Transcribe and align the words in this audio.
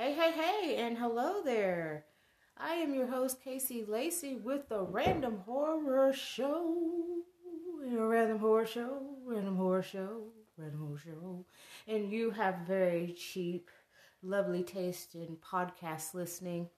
Hey, 0.00 0.14
hey, 0.14 0.32
hey, 0.32 0.76
and 0.76 0.96
hello 0.96 1.42
there. 1.44 2.06
I 2.56 2.72
am 2.76 2.94
your 2.94 3.06
host, 3.06 3.44
KC 3.44 3.86
Lacy, 3.86 4.34
with 4.34 4.66
the 4.70 4.80
Random 4.80 5.40
Horror 5.44 6.14
Show. 6.14 7.18
Random 7.84 8.38
horror 8.38 8.64
show, 8.64 8.98
random 9.26 9.56
horror 9.56 9.82
show, 9.82 10.22
random 10.56 10.80
horror 10.80 10.98
show. 11.04 11.44
And 11.86 12.10
you 12.10 12.30
have 12.30 12.60
very 12.66 13.12
cheap, 13.12 13.68
lovely 14.22 14.62
taste 14.62 15.16
in 15.16 15.36
podcast 15.36 16.14
listening. 16.14 16.70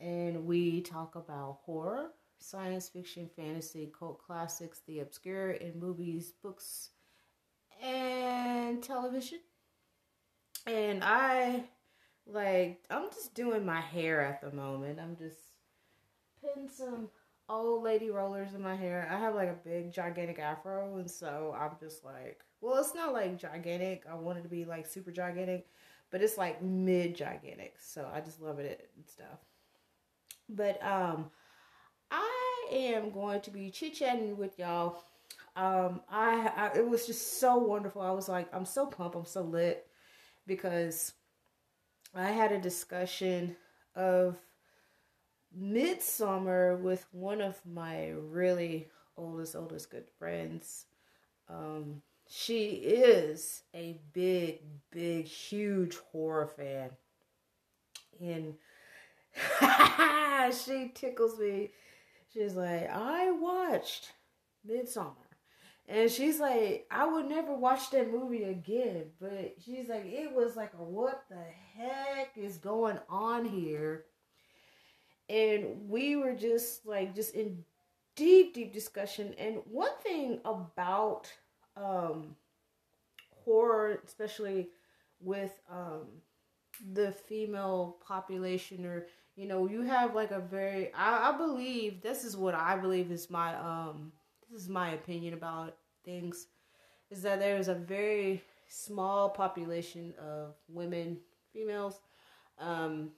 And 0.00 0.46
we 0.46 0.80
talk 0.80 1.14
about 1.14 1.58
horror, 1.64 2.08
science 2.40 2.88
fiction, 2.88 3.30
fantasy, 3.36 3.92
cult 3.96 4.18
classics, 4.18 4.80
the 4.88 4.98
obscure 4.98 5.52
in 5.52 5.78
movies, 5.78 6.32
books, 6.42 6.88
and 7.80 8.82
television. 8.82 9.38
And 10.66 11.04
I 11.04 11.64
like 12.26 12.82
I'm 12.90 13.10
just 13.10 13.34
doing 13.34 13.64
my 13.64 13.80
hair 13.80 14.20
at 14.22 14.40
the 14.40 14.54
moment. 14.54 14.98
I'm 15.00 15.16
just 15.16 15.38
putting 16.40 16.68
some 16.68 17.08
old 17.48 17.82
lady 17.82 18.10
rollers 18.10 18.54
in 18.54 18.62
my 18.62 18.74
hair. 18.74 19.08
I 19.10 19.18
have 19.18 19.34
like 19.34 19.50
a 19.50 19.68
big 19.68 19.92
gigantic 19.92 20.38
afro 20.38 20.96
and 20.96 21.10
so 21.10 21.54
I'm 21.58 21.72
just 21.78 22.04
like 22.04 22.40
well 22.60 22.80
it's 22.80 22.94
not 22.94 23.12
like 23.12 23.38
gigantic. 23.38 24.04
I 24.10 24.14
want 24.14 24.38
it 24.38 24.42
to 24.42 24.48
be 24.48 24.64
like 24.64 24.86
super 24.86 25.10
gigantic, 25.10 25.66
but 26.10 26.22
it's 26.22 26.38
like 26.38 26.62
mid 26.62 27.14
gigantic. 27.14 27.74
So 27.78 28.08
I 28.12 28.20
just 28.20 28.40
love 28.40 28.58
it 28.58 28.90
and 28.96 29.06
stuff. 29.06 29.38
But 30.48 30.82
um 30.82 31.30
I 32.10 32.66
am 32.72 33.10
going 33.10 33.40
to 33.42 33.50
be 33.50 33.70
chit 33.70 33.94
chatting 33.94 34.36
with 34.38 34.58
y'all. 34.58 35.04
Um 35.56 36.00
I, 36.10 36.50
I 36.56 36.78
it 36.78 36.88
was 36.88 37.06
just 37.06 37.38
so 37.38 37.58
wonderful. 37.58 38.00
I 38.00 38.12
was 38.12 38.28
like 38.30 38.48
I'm 38.54 38.64
so 38.64 38.86
pumped, 38.86 39.16
I'm 39.16 39.26
so 39.26 39.42
lit 39.42 39.86
because 40.46 41.12
I 42.16 42.30
had 42.30 42.52
a 42.52 42.60
discussion 42.60 43.56
of 43.96 44.36
Midsommar 45.58 46.80
with 46.80 47.06
one 47.10 47.40
of 47.40 47.60
my 47.66 48.10
really 48.10 48.88
oldest, 49.16 49.56
oldest 49.56 49.90
good 49.90 50.08
friends. 50.18 50.86
Um, 51.48 52.02
she 52.28 52.70
is 52.70 53.62
a 53.74 54.00
big, 54.12 54.60
big, 54.92 55.26
huge 55.26 55.96
horror 56.12 56.46
fan. 56.46 56.90
And 58.20 58.54
she 60.54 60.92
tickles 60.94 61.38
me. 61.38 61.70
She's 62.32 62.54
like, 62.54 62.88
I 62.90 63.32
watched 63.32 64.12
Midsommar. 64.68 65.23
And 65.86 66.10
she's 66.10 66.40
like, 66.40 66.86
I 66.90 67.06
would 67.06 67.26
never 67.26 67.54
watch 67.54 67.90
that 67.90 68.10
movie 68.10 68.44
again. 68.44 69.04
But 69.20 69.56
she's 69.64 69.88
like, 69.88 70.06
it 70.06 70.32
was 70.32 70.56
like, 70.56 70.72
what 70.72 71.24
the 71.28 71.44
heck 71.76 72.30
is 72.36 72.56
going 72.56 72.98
on 73.08 73.44
here? 73.44 74.06
And 75.28 75.88
we 75.88 76.16
were 76.16 76.34
just 76.34 76.86
like, 76.86 77.14
just 77.14 77.34
in 77.34 77.64
deep, 78.16 78.54
deep 78.54 78.72
discussion. 78.72 79.34
And 79.38 79.58
one 79.70 79.96
thing 80.02 80.40
about 80.44 81.30
um, 81.76 82.36
horror, 83.44 84.00
especially 84.06 84.68
with 85.20 85.52
um, 85.70 86.06
the 86.92 87.12
female 87.12 87.98
population, 88.06 88.86
or 88.86 89.06
you 89.36 89.46
know, 89.46 89.66
you 89.68 89.82
have 89.82 90.14
like 90.14 90.30
a 90.30 90.40
very, 90.40 90.92
I, 90.94 91.30
I 91.30 91.36
believe 91.36 92.02
this 92.02 92.24
is 92.24 92.36
what 92.36 92.54
I 92.54 92.76
believe 92.76 93.10
is 93.10 93.28
my 93.30 93.54
um 93.56 94.12
this 94.54 94.62
is 94.62 94.68
my 94.68 94.92
opinion 94.92 95.34
about 95.34 95.76
things, 96.04 96.46
is 97.10 97.22
that 97.22 97.40
there 97.40 97.56
is 97.56 97.66
a 97.66 97.74
very 97.74 98.40
small 98.68 99.28
population 99.28 100.14
of 100.16 100.54
women, 100.68 101.18
females, 101.52 102.00
um, 102.60 103.10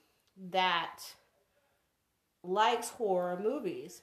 that 0.51 1.01
likes 2.43 2.89
horror 2.89 3.39
movies. 3.39 4.01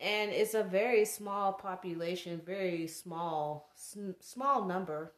And 0.00 0.30
it's 0.30 0.54
a 0.54 0.62
very 0.62 1.04
small 1.04 1.52
population, 1.52 2.40
very 2.46 2.86
small, 2.86 3.68
small 4.20 4.64
number, 4.64 5.12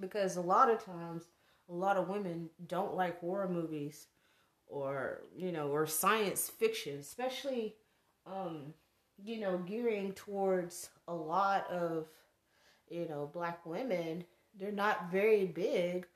because 0.00 0.36
a 0.36 0.40
lot 0.40 0.68
of 0.68 0.84
times, 0.84 1.28
a 1.68 1.72
lot 1.72 1.96
of 1.96 2.08
women 2.08 2.50
don't 2.66 2.96
like 2.96 3.20
horror 3.20 3.48
movies, 3.48 4.08
or 4.66 5.20
you 5.36 5.52
know, 5.52 5.68
or 5.68 5.86
science 5.86 6.48
fiction, 6.48 6.98
especially 6.98 7.76
um, 8.26 8.74
you 9.22 9.40
know, 9.40 9.58
gearing 9.58 10.12
towards 10.12 10.90
a 11.08 11.14
lot 11.14 11.70
of, 11.70 12.06
you 12.88 13.06
know, 13.08 13.30
black 13.32 13.64
women, 13.64 14.24
they're 14.58 14.72
not 14.72 15.10
very 15.10 15.46
big 15.46 16.06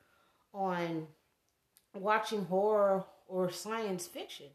on 0.53 1.07
watching 1.95 2.45
horror 2.45 3.05
or 3.27 3.51
science 3.51 4.07
fiction. 4.07 4.47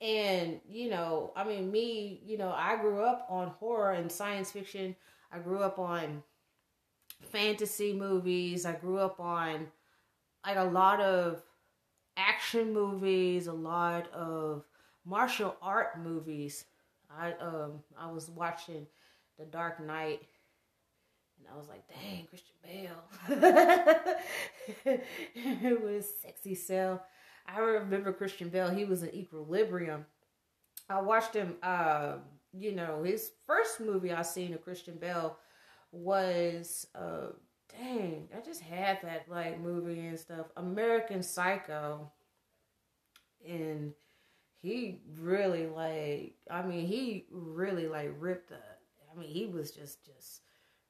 And, 0.00 0.60
you 0.68 0.90
know, 0.90 1.32
I 1.36 1.44
mean, 1.44 1.70
me, 1.70 2.20
you 2.24 2.36
know, 2.36 2.52
I 2.56 2.76
grew 2.76 3.02
up 3.04 3.26
on 3.30 3.48
horror 3.60 3.92
and 3.92 4.10
science 4.10 4.50
fiction. 4.50 4.96
I 5.30 5.38
grew 5.38 5.60
up 5.60 5.78
on 5.78 6.22
fantasy 7.30 7.92
movies. 7.92 8.66
I 8.66 8.72
grew 8.72 8.98
up 8.98 9.20
on 9.20 9.68
like 10.44 10.56
a 10.56 10.64
lot 10.64 11.00
of 11.00 11.42
action 12.16 12.72
movies, 12.72 13.46
a 13.46 13.52
lot 13.52 14.12
of 14.12 14.64
martial 15.04 15.56
art 15.62 16.00
movies. 16.02 16.64
I 17.18 17.32
um 17.34 17.80
I 17.98 18.10
was 18.10 18.30
watching 18.30 18.86
The 19.38 19.44
Dark 19.44 19.80
Knight 19.80 20.22
and 21.38 21.46
I 21.52 21.58
was 21.58 21.68
like, 21.68 21.82
dang, 21.88 22.26
Christian 22.26 22.54
Bale. 22.62 24.18
it 25.34 25.82
was 25.82 26.06
sexy 26.22 26.54
cell. 26.54 27.02
I 27.46 27.58
remember 27.58 28.12
Christian 28.12 28.48
Bale, 28.48 28.70
he 28.70 28.84
was 28.84 29.02
in 29.02 29.14
equilibrium. 29.14 30.06
I 30.88 31.00
watched 31.00 31.34
him 31.34 31.56
uh, 31.62 32.14
you 32.52 32.72
know, 32.72 33.02
his 33.02 33.32
first 33.46 33.80
movie 33.80 34.12
I 34.12 34.22
seen 34.22 34.52
of 34.54 34.62
Christian 34.62 34.96
Bale 34.96 35.36
was 35.90 36.86
uh 36.94 37.28
dang, 37.78 38.28
I 38.36 38.40
just 38.40 38.60
had 38.60 38.98
that 39.02 39.26
like 39.28 39.60
movie 39.60 40.06
and 40.06 40.18
stuff. 40.18 40.46
American 40.56 41.22
Psycho. 41.22 42.10
And 43.46 43.92
he 44.62 45.00
really 45.18 45.66
like 45.66 46.36
I 46.50 46.62
mean 46.62 46.86
he 46.86 47.26
really 47.30 47.88
like 47.88 48.14
ripped 48.18 48.48
the 48.50 48.56
I 48.56 49.18
mean 49.18 49.28
he 49.28 49.46
was 49.46 49.72
just 49.72 50.06
just 50.06 50.42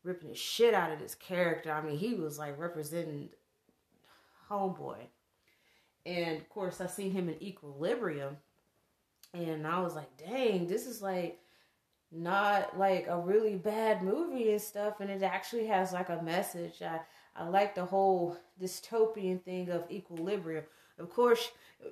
ripping 0.04 0.28
the 0.28 0.36
shit 0.36 0.74
out 0.74 0.92
of 0.92 0.98
this 0.98 1.14
character. 1.14 1.72
I 1.72 1.82
mean 1.82 1.96
he 1.96 2.14
was 2.14 2.38
like 2.38 2.58
representing 2.58 3.30
homeboy. 4.50 4.98
And 6.04 6.38
of 6.38 6.48
course 6.50 6.80
I 6.80 6.86
seen 6.86 7.12
him 7.12 7.28
in 7.28 7.42
Equilibrium 7.42 8.36
and 9.32 9.66
I 9.66 9.80
was 9.80 9.94
like, 9.94 10.18
dang, 10.18 10.66
this 10.66 10.86
is 10.86 11.00
like 11.00 11.38
not 12.10 12.78
like 12.78 13.06
a 13.08 13.18
really 13.18 13.54
bad 13.54 14.02
movie 14.02 14.52
and 14.52 14.60
stuff 14.60 15.00
and 15.00 15.08
it 15.08 15.22
actually 15.22 15.66
has 15.68 15.94
like 15.94 16.10
a 16.10 16.22
message. 16.22 16.82
I 16.82 17.00
I 17.34 17.48
like 17.48 17.74
the 17.74 17.86
whole 17.86 18.36
dystopian 18.60 19.42
thing 19.42 19.70
of 19.70 19.90
equilibrium. 19.90 20.64
Of 21.02 21.10
course, 21.10 21.50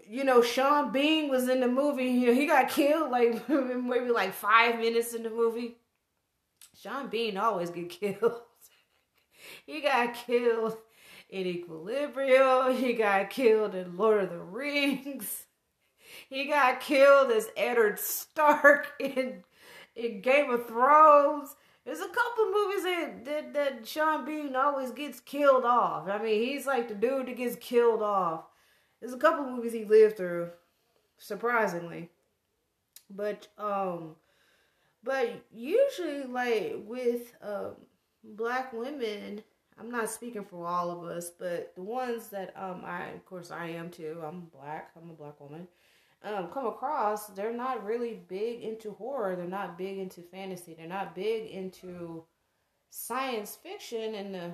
you 0.09 0.25
know, 0.25 0.43
Sean 0.43 0.93
Bean 0.93 1.29
was 1.29 1.49
in 1.49 1.61
the 1.61 1.69
movie. 1.69 2.33
He 2.35 2.47
got 2.47 2.69
killed 2.69 3.11
like 3.11 3.49
maybe 3.49 4.11
like 4.11 4.33
five 4.33 4.79
minutes 4.79 5.15
in 5.15 5.23
the 5.23 5.31
movie. 5.31 5.77
Sean 6.81 7.09
Bean 7.09 7.37
always 7.37 7.71
get 7.71 7.91
killed. 7.91 8.41
he 9.67 9.81
got 9.81 10.15
killed 10.15 10.77
in 11.29 11.47
Equilibrium. 11.47 12.75
He 12.77 12.93
got 12.95 13.31
killed 13.31 13.75
in 13.75 13.97
Lord 13.97 14.25
of 14.25 14.31
the 14.31 14.39
Rings. 14.39 15.47
He 16.29 16.47
got 16.47 16.81
killed 16.81 17.31
as 17.31 17.51
Eddard 17.57 18.01
Stark 18.01 18.93
in 18.99 19.45
in 19.95 20.21
Game 20.21 20.51
of 20.51 20.67
Thrones. 20.67 21.55
There's 21.85 22.01
a 22.01 22.09
couple 22.09 22.53
movies 22.53 22.83
that, 22.83 23.25
that 23.25 23.55
that 23.55 23.87
Sean 23.87 24.25
Bean 24.25 24.57
always 24.57 24.91
gets 24.91 25.21
killed 25.21 25.65
off. 25.65 26.09
I 26.09 26.19
mean, 26.19 26.43
he's 26.43 26.67
like 26.67 26.89
the 26.89 26.95
dude 26.95 27.27
that 27.27 27.37
gets 27.37 27.57
killed 27.57 28.03
off. 28.03 28.50
There's 29.01 29.13
a 29.13 29.19
couple 29.19 29.45
movies 29.45 29.73
he 29.73 29.85
lived 29.85 30.17
through, 30.17 30.51
surprisingly. 31.19 32.11
But 33.09 33.49
um 33.59 34.17
but 35.03 35.45
usually 35.53 36.25
like 36.25 36.77
with 36.85 37.35
um 37.43 37.77
black 38.23 38.73
women, 38.73 39.43
I'm 39.79 39.91
not 39.91 40.11
speaking 40.11 40.45
for 40.45 40.67
all 40.67 40.91
of 40.91 41.05
us, 41.05 41.31
but 41.31 41.75
the 41.75 41.83
ones 41.83 42.29
that 42.29 42.53
um 42.57 42.83
I 42.85 43.07
of 43.09 43.25
course 43.25 43.51
I 43.51 43.69
am 43.69 43.91
too. 43.91 44.21
I'm 44.25 44.43
black. 44.53 44.91
I'm 44.97 45.11
a 45.11 45.15
black 45.15 45.41
woman. 45.41 45.67
Um, 46.23 46.49
come 46.49 46.67
across, 46.67 47.29
they're 47.29 47.53
not 47.53 47.83
really 47.83 48.21
big 48.29 48.63
into 48.63 48.93
horror. 48.93 49.37
They're 49.37 49.47
not 49.47 49.79
big 49.79 49.97
into 49.97 50.21
fantasy. 50.21 50.75
They're 50.75 50.87
not 50.87 51.15
big 51.15 51.51
into 51.51 52.25
science 52.91 53.57
fiction. 53.57 54.15
And 54.15 54.35
the 54.35 54.53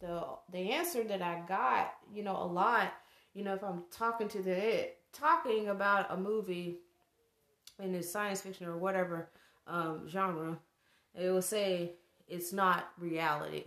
the 0.00 0.24
the 0.50 0.72
answer 0.72 1.04
that 1.04 1.22
I 1.22 1.42
got, 1.46 1.94
you 2.12 2.24
know, 2.24 2.36
a 2.36 2.44
lot 2.44 2.92
you 3.34 3.44
know, 3.44 3.54
if 3.54 3.62
I'm 3.62 3.84
talking 3.90 4.28
to 4.28 4.42
the 4.42 4.90
talking 5.12 5.68
about 5.68 6.10
a 6.10 6.16
movie 6.16 6.78
in 7.82 7.92
the 7.92 8.02
science 8.02 8.40
fiction 8.40 8.66
or 8.66 8.76
whatever 8.76 9.28
um, 9.66 10.08
genre, 10.08 10.58
it 11.14 11.30
will 11.30 11.42
say 11.42 11.92
it's 12.28 12.52
not 12.52 12.88
reality, 12.98 13.64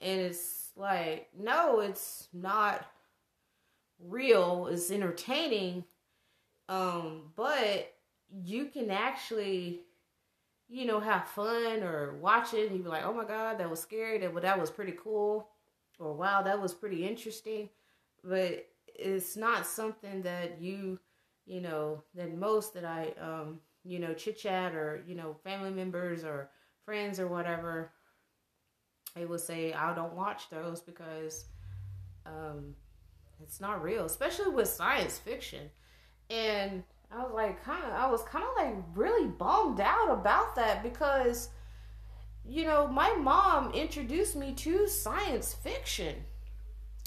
and 0.00 0.20
it's 0.20 0.70
like 0.76 1.28
no, 1.38 1.80
it's 1.80 2.28
not 2.32 2.86
real, 3.98 4.68
it's 4.70 4.90
entertaining, 4.90 5.84
um, 6.68 7.32
but 7.36 7.94
you 8.42 8.66
can 8.66 8.90
actually, 8.90 9.80
you 10.68 10.86
know, 10.86 11.00
have 11.00 11.28
fun 11.28 11.82
or 11.82 12.16
watch 12.16 12.54
it 12.54 12.68
and 12.68 12.76
you 12.76 12.82
be 12.82 12.88
like, 12.88 13.04
oh 13.04 13.12
my 13.12 13.24
God, 13.24 13.58
that 13.58 13.70
was 13.70 13.80
scary, 13.80 14.18
that, 14.18 14.42
that 14.42 14.60
was 14.60 14.70
pretty 14.70 14.94
cool, 15.02 15.48
or 15.98 16.12
wow, 16.12 16.42
that 16.42 16.60
was 16.60 16.74
pretty 16.74 17.06
interesting. 17.06 17.68
But 18.22 18.66
it's 18.94 19.36
not 19.36 19.66
something 19.66 20.22
that 20.22 20.60
you, 20.60 20.98
you 21.46 21.60
know, 21.60 22.02
that 22.14 22.36
most 22.36 22.74
that 22.74 22.84
I, 22.84 23.12
um, 23.20 23.60
you 23.84 23.98
know, 23.98 24.14
chit 24.14 24.38
chat 24.38 24.74
or, 24.74 25.02
you 25.06 25.14
know, 25.14 25.36
family 25.44 25.70
members 25.70 26.24
or 26.24 26.50
friends 26.84 27.18
or 27.18 27.28
whatever, 27.28 27.92
they 29.14 29.26
will 29.26 29.38
say, 29.38 29.72
I 29.72 29.94
don't 29.94 30.14
watch 30.14 30.48
those 30.50 30.80
because 30.80 31.46
um, 32.26 32.74
it's 33.42 33.60
not 33.60 33.82
real, 33.82 34.04
especially 34.04 34.50
with 34.50 34.68
science 34.68 35.18
fiction. 35.18 35.70
And 36.30 36.82
I 37.12 37.22
was 37.22 37.32
like, 37.34 37.62
kind 37.64 37.84
of, 37.84 37.92
I 37.92 38.10
was 38.10 38.22
kind 38.22 38.44
of 38.44 38.50
like 38.56 38.74
really 38.94 39.26
bummed 39.26 39.80
out 39.80 40.10
about 40.10 40.56
that 40.56 40.82
because, 40.82 41.50
you 42.44 42.64
know, 42.64 42.88
my 42.88 43.12
mom 43.12 43.72
introduced 43.72 44.34
me 44.36 44.52
to 44.54 44.88
science 44.88 45.54
fiction. 45.54 46.16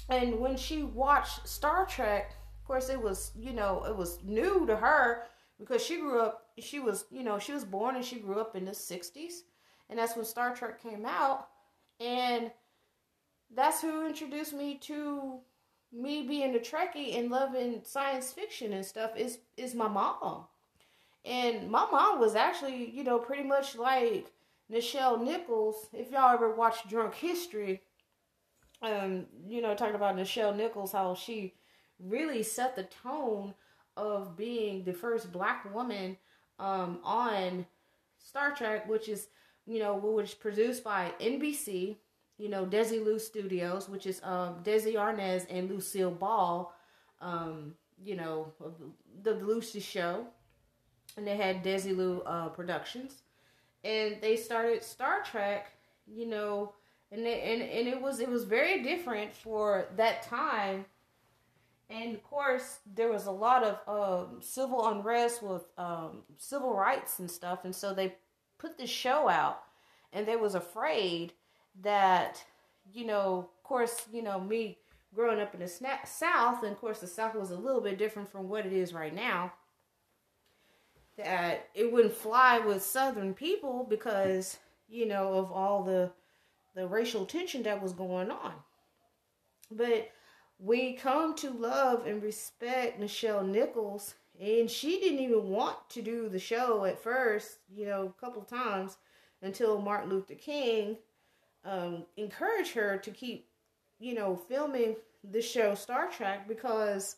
And 0.10 0.40
when 0.40 0.56
she 0.58 0.84
watched 0.84 1.48
Star 1.48 1.86
Trek, 1.86 2.36
of 2.62 2.68
course, 2.68 2.90
it 2.90 3.02
was, 3.02 3.32
you 3.38 3.54
know, 3.54 3.84
it 3.86 3.96
was 3.96 4.20
new 4.24 4.66
to 4.66 4.76
her 4.76 5.24
because 5.60 5.84
she 5.84 6.00
grew 6.00 6.22
up, 6.22 6.48
she 6.60 6.80
was, 6.80 7.06
you 7.12 7.24
know, 7.24 7.40
she 7.40 7.54
was 7.54 7.66
born 7.66 7.96
and 7.96 8.06
she 8.06 8.20
grew 8.20 8.40
up 8.40 8.56
in 8.56 8.66
the 8.66 8.72
60s. 8.72 9.42
And 9.90 10.00
that's 10.00 10.16
when 10.16 10.26
Star 10.26 10.56
Trek 10.56 10.82
came 10.82 11.06
out. 11.06 11.48
And 12.00 12.52
that's 13.54 13.82
who 13.82 14.06
introduced 14.06 14.54
me 14.54 14.78
to 14.84 15.40
me 15.92 16.28
being 16.28 16.56
a 16.56 16.60
Trekkie 16.60 17.18
and 17.18 17.32
loving 17.32 17.82
science 17.84 18.32
fiction 18.32 18.74
and 18.74 18.86
stuff 18.86 19.12
is 19.16 19.40
is 19.56 19.74
my 19.74 19.88
mom. 19.88 20.46
And 21.24 21.70
my 21.70 21.88
mom 21.92 22.20
was 22.20 22.36
actually, 22.36 22.90
you 22.90 23.04
know, 23.04 23.20
pretty 23.20 23.44
much 23.44 23.76
like 23.76 24.32
Nichelle 24.72 25.22
Nichols. 25.22 25.88
If 25.94 26.12
y'all 26.12 26.34
ever 26.34 26.54
watched 26.54 26.90
Drunk 26.90 27.16
History, 27.16 27.82
um, 28.82 29.26
you 29.48 29.62
know, 29.62 29.76
talking 29.76 29.96
about 29.96 30.16
Nichelle 30.16 30.56
Nichols, 30.56 30.92
how 30.92 31.16
she 31.16 31.54
really 32.00 32.44
set 32.44 32.76
the 32.76 32.84
tone 32.84 33.54
of 33.96 34.38
being 34.38 34.84
the 34.84 34.94
first 34.94 35.32
black 35.32 35.74
woman 35.74 36.18
um, 36.60 37.00
on 37.04 37.66
Star 38.20 38.52
Trek, 38.52 38.88
which 38.88 39.10
is, 39.10 39.28
you 39.66 39.80
know, 39.80 39.96
which 39.96 40.40
produced 40.40 40.84
by 40.84 41.12
NBC 41.20 41.98
you 42.38 42.50
know, 42.50 42.66
Desi 42.66 43.00
Desilu 43.00 43.20
Studios, 43.20 43.90
which 43.90 44.06
is 44.06 44.22
um, 44.24 44.62
Desi 44.64 44.94
Arnaz 44.94 45.46
and 45.50 45.70
Lucille 45.70 46.12
Ball, 46.12 46.72
um, 47.20 47.74
you 48.04 48.16
know, 48.16 48.54
the, 49.24 49.34
Lucy 49.34 49.80
Show. 49.80 50.28
And 51.16 51.26
they 51.26 51.36
had 51.36 51.64
Desilu 51.64 52.22
uh, 52.26 52.50
Productions. 52.50 53.24
And 53.84 54.18
they 54.22 54.36
started 54.36 54.84
Star 54.84 55.24
Trek, 55.24 55.72
you 56.06 56.28
know, 56.28 56.74
and, 57.12 57.26
they, 57.26 57.42
and 57.42 57.62
and 57.62 57.88
it 57.88 58.02
was 58.02 58.20
it 58.20 58.30
was 58.30 58.44
very 58.44 58.84
different 58.84 59.34
for 59.34 59.88
that 59.96 60.24
time. 60.24 60.86
And 61.90 62.14
of 62.14 62.24
course, 62.24 62.80
there 62.96 63.10
was 63.10 63.28
a 63.28 63.32
lot 63.32 63.64
of 63.64 63.80
um, 63.88 64.42
civil 64.42 64.90
unrest 64.90 65.42
with 65.42 65.64
um, 65.78 66.24
civil 66.38 66.74
rights 66.74 67.20
and 67.20 67.32
stuff, 67.32 67.64
and 67.64 67.74
so 67.74 67.94
they 67.94 68.16
put 68.58 68.78
this 68.78 68.90
show 68.90 69.30
out, 69.30 69.64
and 70.12 70.28
they 70.28 70.36
was 70.36 70.54
afraid 70.54 71.32
that, 71.82 72.44
you 72.94 73.06
know, 73.06 73.38
of 73.38 73.64
course, 73.64 74.06
you 74.12 74.22
know, 74.22 74.38
me 74.38 74.78
growing 75.16 75.40
up 75.40 75.54
in 75.54 75.62
the 75.62 75.68
South, 75.68 76.64
and 76.64 76.74
of 76.74 76.80
course, 76.80 77.00
the 77.00 77.08
South 77.08 77.36
was 77.36 77.52
a 77.52 77.58
little 77.58 77.82
bit 77.82 77.98
different 77.98 78.30
from 78.30 78.50
what 78.50 78.66
it 78.66 78.74
is 78.74 78.94
right 78.94 79.16
now. 79.16 79.54
That 81.18 81.70
it 81.74 81.92
wouldn't 81.92 82.14
fly 82.14 82.60
with 82.60 82.84
Southern 82.84 83.34
people 83.34 83.88
because, 83.90 84.58
you 84.90 85.08
know, 85.08 85.34
of 85.34 85.52
all 85.54 85.84
the 85.84 86.12
the 86.78 86.88
racial 86.88 87.26
tension 87.26 87.64
that 87.64 87.82
was 87.82 87.92
going 87.92 88.30
on. 88.30 88.54
But 89.72 90.12
we 90.60 90.94
come 90.94 91.36
to 91.38 91.50
love 91.50 92.06
and 92.06 92.22
respect 92.22 93.02
Nichelle 93.02 93.46
Nichols, 93.46 94.14
and 94.40 94.70
she 94.70 95.00
didn't 95.00 95.20
even 95.20 95.50
want 95.50 95.78
to 95.90 96.04
do 96.04 96.30
the 96.30 96.40
show 96.40 96.86
at 96.86 97.02
first, 97.02 97.58
you 97.76 97.86
know, 97.88 98.14
a 98.16 98.22
couple 98.22 98.44
times 98.44 98.98
until 99.42 99.82
Martin 99.82 100.12
Luther 100.12 100.36
King 100.36 100.98
um, 101.66 102.06
encourage 102.16 102.74
her 102.74 102.98
to 102.98 103.12
keep, 103.12 103.48
you 104.00 104.14
know, 104.14 104.36
filming 104.36 104.96
the 105.32 105.42
show 105.42 105.74
Star 105.74 106.10
Trek 106.10 106.48
because, 106.48 107.16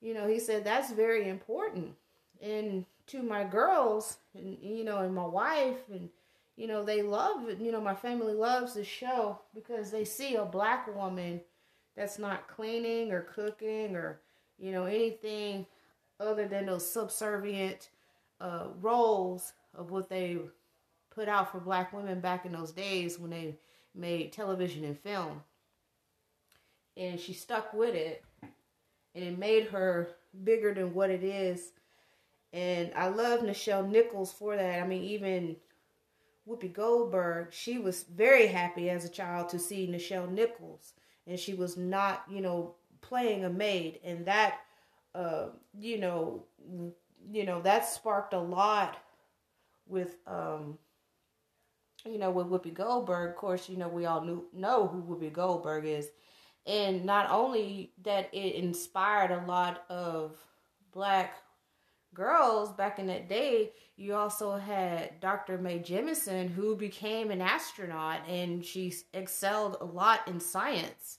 you 0.00 0.12
know, 0.12 0.26
he 0.26 0.40
said 0.40 0.64
that's 0.64 0.92
very 0.92 1.28
important. 1.28 1.94
And 2.42 2.84
to 3.06 3.22
my 3.22 3.44
girls, 3.44 4.18
and 4.34 4.58
you 4.60 4.82
know, 4.82 4.98
and 4.98 5.14
my 5.14 5.26
wife, 5.26 5.88
and 5.90 6.08
you 6.56 6.66
know, 6.66 6.84
they 6.84 7.02
love. 7.02 7.60
You 7.60 7.72
know, 7.72 7.80
my 7.80 7.94
family 7.94 8.34
loves 8.34 8.74
the 8.74 8.84
show 8.84 9.40
because 9.54 9.90
they 9.90 10.04
see 10.04 10.36
a 10.36 10.44
black 10.44 10.94
woman 10.94 11.40
that's 11.96 12.18
not 12.18 12.48
cleaning 12.48 13.12
or 13.12 13.22
cooking 13.22 13.96
or 13.96 14.20
you 14.58 14.72
know 14.72 14.84
anything 14.84 15.66
other 16.20 16.46
than 16.46 16.66
those 16.66 16.88
subservient 16.88 17.88
uh, 18.40 18.66
roles 18.80 19.52
of 19.74 19.90
what 19.90 20.08
they 20.08 20.38
put 21.14 21.28
out 21.28 21.50
for 21.50 21.60
black 21.60 21.92
women 21.92 22.20
back 22.20 22.44
in 22.44 22.52
those 22.52 22.72
days 22.72 23.18
when 23.18 23.30
they 23.30 23.56
made 23.94 24.32
television 24.32 24.84
and 24.84 24.98
film. 24.98 25.42
And 26.96 27.18
she 27.18 27.32
stuck 27.32 27.72
with 27.72 27.94
it. 27.94 28.24
And 29.14 29.24
it 29.24 29.38
made 29.38 29.68
her 29.68 30.08
bigger 30.44 30.72
than 30.72 30.94
what 30.94 31.10
it 31.10 31.22
is. 31.22 31.72
And 32.52 32.90
I 32.94 33.08
love 33.08 33.40
Nichelle 33.40 33.88
Nichols 33.88 34.32
for 34.32 34.56
that. 34.56 34.82
I 34.82 34.86
mean, 34.86 35.02
even 35.02 35.56
Whoopi 36.48 36.72
Goldberg, 36.72 37.52
she 37.52 37.78
was 37.78 38.04
very 38.04 38.46
happy 38.46 38.90
as 38.90 39.04
a 39.04 39.08
child 39.08 39.48
to 39.50 39.58
see 39.58 39.86
Nichelle 39.86 40.30
Nichols. 40.30 40.94
And 41.26 41.38
she 41.38 41.54
was 41.54 41.76
not, 41.76 42.24
you 42.28 42.40
know, 42.40 42.74
playing 43.00 43.44
a 43.44 43.50
maid. 43.50 44.00
And 44.02 44.26
that, 44.26 44.60
uh, 45.14 45.48
you 45.78 45.98
know, 45.98 46.44
you 47.30 47.44
know, 47.44 47.62
that 47.62 47.86
sparked 47.86 48.34
a 48.34 48.40
lot 48.40 48.98
with 49.86 50.16
um, 50.26 50.78
you 52.04 52.18
know, 52.18 52.30
with 52.30 52.48
Whoopi 52.48 52.74
Goldberg, 52.74 53.30
of 53.30 53.36
course, 53.36 53.68
you 53.68 53.76
know, 53.76 53.88
we 53.88 54.06
all 54.06 54.22
knew, 54.22 54.44
know 54.52 54.88
who 54.88 55.02
Whoopi 55.02 55.32
Goldberg 55.32 55.84
is. 55.84 56.08
And 56.66 57.04
not 57.04 57.30
only 57.30 57.92
that 58.02 58.28
it 58.32 58.54
inspired 58.54 59.30
a 59.30 59.46
lot 59.46 59.84
of 59.88 60.36
black 60.92 61.34
girls 62.14 62.72
back 62.72 62.98
in 62.98 63.06
that 63.06 63.28
day, 63.28 63.72
you 63.96 64.14
also 64.14 64.56
had 64.56 65.20
Dr. 65.20 65.58
Mae 65.58 65.78
Jemison, 65.78 66.50
who 66.50 66.76
became 66.76 67.30
an 67.30 67.40
astronaut 67.40 68.20
and 68.28 68.64
she 68.64 68.92
excelled 69.12 69.76
a 69.80 69.84
lot 69.84 70.26
in 70.28 70.40
science 70.40 71.18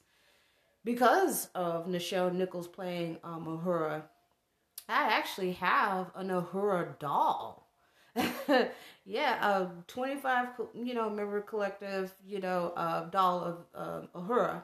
because 0.83 1.49
of 1.55 1.87
Nichelle 1.87 2.33
Nichols 2.33 2.67
playing 2.67 3.17
um, 3.23 3.45
Uhura. 3.45 4.03
I 4.89 5.03
actually 5.13 5.53
have 5.53 6.11
an 6.15 6.29
Uhura 6.29 6.99
doll. 6.99 7.69
yeah, 9.05 9.61
a 9.61 9.69
25, 9.87 10.47
you 10.75 10.93
know, 10.93 11.09
member 11.09 11.41
collective, 11.41 12.13
you 12.25 12.39
know, 12.39 12.73
uh, 12.75 13.05
doll 13.09 13.39
of 13.39 13.65
uh, 13.73 14.01
Uhura. 14.19 14.63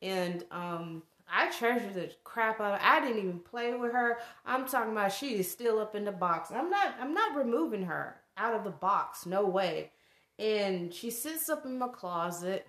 And 0.00 0.44
um, 0.50 1.02
I 1.28 1.50
treasure 1.50 1.90
the 1.92 2.10
crap 2.22 2.60
out 2.60 2.80
I 2.82 3.00
didn't 3.00 3.18
even 3.18 3.40
play 3.40 3.74
with 3.74 3.92
her. 3.92 4.18
I'm 4.44 4.66
talking 4.66 4.92
about 4.92 5.12
she 5.12 5.34
is 5.34 5.50
still 5.50 5.78
up 5.78 5.94
in 5.94 6.04
the 6.04 6.12
box. 6.12 6.50
I'm 6.50 6.70
not 6.70 6.94
I'm 7.00 7.14
not 7.14 7.36
removing 7.36 7.84
her 7.84 8.16
out 8.36 8.54
of 8.54 8.64
the 8.64 8.70
box. 8.70 9.26
No 9.26 9.46
way. 9.46 9.90
And 10.38 10.92
she 10.92 11.10
sits 11.10 11.48
up 11.48 11.64
in 11.64 11.78
my 11.78 11.88
closet. 11.88 12.66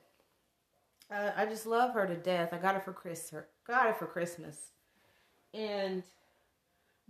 Uh, 1.12 1.32
I 1.36 1.46
just 1.46 1.66
love 1.66 1.94
her 1.94 2.08
to 2.08 2.16
death. 2.16 2.54
I 2.54 2.58
got 2.58 2.76
her 2.76 2.82
for 2.82 2.94
Christmas. 2.94 3.46
Got 3.68 3.90
it 3.90 3.98
for 3.98 4.08
Christmas. 4.08 4.72
And 5.54 6.04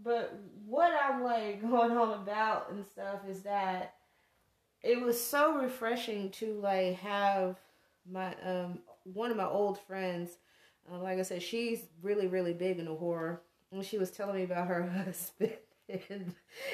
but 0.04 0.38
what 0.66 0.92
I'm 1.04 1.24
like 1.24 1.62
going 1.70 1.92
on 1.92 2.22
about 2.22 2.72
and 2.72 2.86
stuff 2.86 3.20
is 3.28 3.42
that 3.42 3.94
it 4.82 5.02
was 5.02 5.22
so 5.22 5.58
refreshing 5.58 6.30
to 6.32 6.60
like 6.62 6.96
have 7.00 7.58
my 8.10 8.36
um 8.44 8.80
one 9.04 9.32
of 9.32 9.38
my 9.38 9.48
old 9.48 9.80
friends. 9.80 10.38
Uh, 10.92 11.00
like 11.00 11.20
I 11.20 11.24
said, 11.24 11.42
she's 11.42 11.86
really 12.02 12.28
really 12.28 12.54
big 12.54 12.80
into 12.80 12.96
horror, 12.96 13.42
and 13.72 13.84
she 13.86 13.98
was 13.98 14.12
telling 14.12 14.36
me 14.36 14.44
about 14.44 14.68
her 14.68 14.84
husband 15.06 15.54
and 15.90 16.34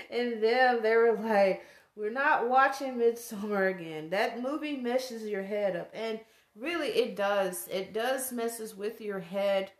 and 0.09 0.43
them. 0.43 0.81
They 0.81 0.95
were 0.95 1.13
like, 1.13 1.65
"We're 1.95 2.11
not 2.11 2.49
watching 2.49 2.95
Midsommar 2.95 3.69
again. 3.73 4.09
That 4.09 4.41
movie 4.41 4.77
messes 4.77 5.23
your 5.27 5.43
head 5.43 5.75
up." 5.75 5.91
And 5.93 6.19
really, 6.55 6.89
it 6.89 7.15
does. 7.15 7.67
It 7.71 7.93
does 7.93 8.31
messes 8.31 8.75
with 8.75 9.01
your 9.01 9.19
head. 9.19 9.71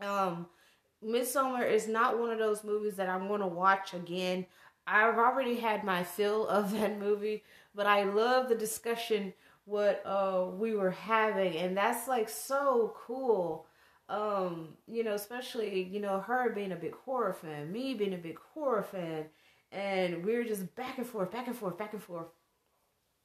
Um 0.00 0.46
Midsommar 1.04 1.68
is 1.68 1.88
not 1.88 2.18
one 2.18 2.30
of 2.30 2.38
those 2.38 2.62
movies 2.64 2.96
that 2.96 3.08
I'm 3.08 3.26
going 3.26 3.40
to 3.40 3.46
watch 3.46 3.92
again. 3.92 4.46
I've 4.86 5.18
already 5.18 5.56
had 5.56 5.84
my 5.84 6.04
fill 6.04 6.46
of 6.46 6.72
that 6.72 6.98
movie, 6.98 7.42
but 7.74 7.86
I 7.86 8.04
love 8.04 8.48
the 8.48 8.54
discussion 8.54 9.34
what 9.64 10.02
uh 10.04 10.46
we 10.52 10.74
were 10.74 10.90
having 10.90 11.56
and 11.56 11.76
that's 11.76 12.08
like 12.08 12.28
so 12.28 12.94
cool 13.06 13.66
um, 14.08 14.74
you 14.86 15.04
know, 15.04 15.14
especially, 15.14 15.84
you 15.84 15.98
know, 15.98 16.20
her 16.20 16.50
being 16.50 16.72
a 16.72 16.76
big 16.76 16.94
horror 16.94 17.32
fan, 17.32 17.72
me 17.72 17.94
being 17.94 18.12
a 18.12 18.18
big 18.18 18.38
horror 18.52 18.82
fan, 18.82 19.26
and 19.70 20.24
we 20.24 20.36
were 20.36 20.44
just 20.44 20.74
back 20.76 20.98
and 20.98 21.06
forth, 21.06 21.30
back 21.32 21.46
and 21.46 21.56
forth, 21.56 21.78
back 21.78 21.94
and 21.94 22.02
forth, 22.02 22.26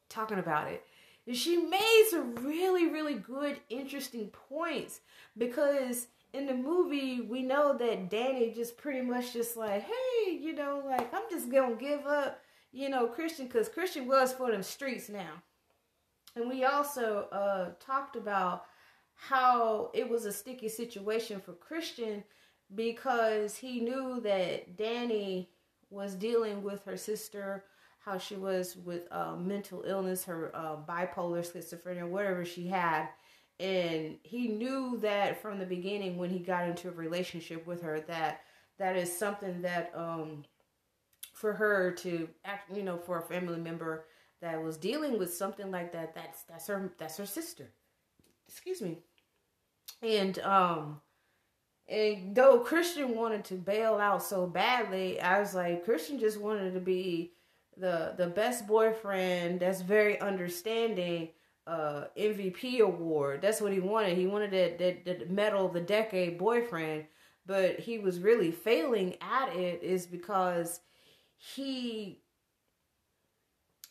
talking 0.10 0.40
about 0.40 0.72
it. 0.72 0.84
And 1.26 1.36
she 1.36 1.58
made 1.58 2.08
some 2.10 2.36
really, 2.36 2.88
really 2.88 3.16
good, 3.16 3.60
interesting 3.70 4.30
points 4.50 5.02
because 5.38 6.08
in 6.32 6.46
the 6.46 6.54
movie, 6.54 7.20
we 7.20 7.42
know 7.42 7.78
that 7.78 8.10
Dani 8.10 8.56
just 8.56 8.78
pretty 8.78 9.02
much 9.02 9.34
just 9.34 9.58
like, 9.58 9.84
hey, 9.84 10.32
you 10.32 10.54
know, 10.54 10.82
like, 10.86 11.14
I'm 11.14 11.24
just 11.30 11.52
gonna 11.52 11.76
give 11.76 12.06
up, 12.06 12.40
you 12.72 12.88
know, 12.88 13.08
Christian, 13.08 13.48
because 13.48 13.68
Christian 13.68 14.08
was 14.08 14.32
for 14.32 14.52
them 14.52 14.64
streets 14.64 15.10
now. 15.10 15.44
And 16.38 16.50
we 16.50 16.64
also 16.66 17.28
uh, 17.32 17.70
talked 17.84 18.16
about 18.16 18.66
how 19.16 19.90
it 19.94 20.08
was 20.08 20.26
a 20.26 20.32
sticky 20.32 20.70
situation 20.70 21.42
for 21.42 21.54
Christian 21.54 22.24
because 22.76 23.58
he 23.58 23.80
knew 23.80 24.22
that 24.22 24.78
Dani 24.78 25.48
was 25.90 26.14
dealing 26.14 26.62
with 26.62 26.86
her 26.86 26.96
sister, 26.98 27.66
how 28.00 28.20
she 28.20 28.36
was 28.36 28.78
with 28.86 29.12
uh, 29.12 29.36
mental 29.36 29.84
illness, 29.88 30.26
her 30.26 30.56
uh, 30.56 30.76
bipolar 30.88 31.42
schizophrenia, 31.42 32.08
whatever 32.08 32.46
she 32.46 32.68
had. 32.68 33.08
And 33.60 34.18
he 34.22 34.50
knew 34.50 35.00
that 35.02 35.42
from 35.42 35.58
the 35.58 35.66
beginning 35.66 36.18
when 36.18 36.30
he 36.30 36.38
got 36.38 36.68
into 36.68 36.90
a 36.90 36.92
relationship 36.92 37.66
with 37.66 37.82
her 37.82 38.02
that 38.02 38.42
that 38.78 38.96
is 38.96 39.18
something 39.18 39.64
that 39.64 39.92
um, 39.96 40.44
for 41.34 41.54
her 41.54 41.90
to 41.94 42.30
act, 42.46 42.72
you 42.76 42.84
know, 42.84 42.98
for 42.98 43.18
a 43.18 43.24
family 43.24 43.58
member 43.58 44.06
that 44.42 44.62
was 44.62 44.78
dealing 44.78 45.18
with 45.18 45.34
something 45.34 45.72
like 45.72 45.92
that, 45.94 46.14
that's 46.14 46.44
that's 46.44 46.68
her 46.68 46.94
that's 46.98 47.18
her 47.18 47.26
sister. 47.26 47.72
Excuse 48.48 48.82
me. 48.82 49.00
And 50.02 50.38
um 50.40 51.02
and 51.88 52.36
though 52.36 52.60
Christian 52.60 53.16
wanted 53.16 53.46
to 53.46 53.56
bail 53.56 53.96
out 53.96 54.22
so 54.22 54.46
badly, 54.46 55.22
I 55.22 55.40
was 55.40 55.56
like, 55.56 55.86
Christian 55.86 56.20
just 56.20 56.40
wanted 56.40 56.74
to 56.74 56.80
be 56.80 57.34
the 57.78 58.14
the 58.18 58.28
best 58.28 58.68
boyfriend 58.68 59.60
that's 59.60 59.82
very 59.82 60.20
understanding 60.20 61.30
uh 61.66 62.06
MVP 62.18 62.80
award. 62.80 63.42
That's 63.42 63.62
what 63.62 63.74
he 63.74 63.80
wanted. 63.80 64.18
He 64.18 64.28
wanted 64.28 64.52
that 64.52 64.78
that, 64.80 65.06
that 65.06 65.32
medal 65.32 65.66
of 65.66 65.74
the 65.74 65.82
decade 65.82 66.38
boyfriend, 66.38 67.06
but 67.46 67.80
he 67.80 67.98
was 67.98 68.20
really 68.20 68.52
failing 68.52 69.16
at 69.22 69.56
it 69.56 69.82
is 69.82 70.06
because 70.06 70.82
he 71.38 72.22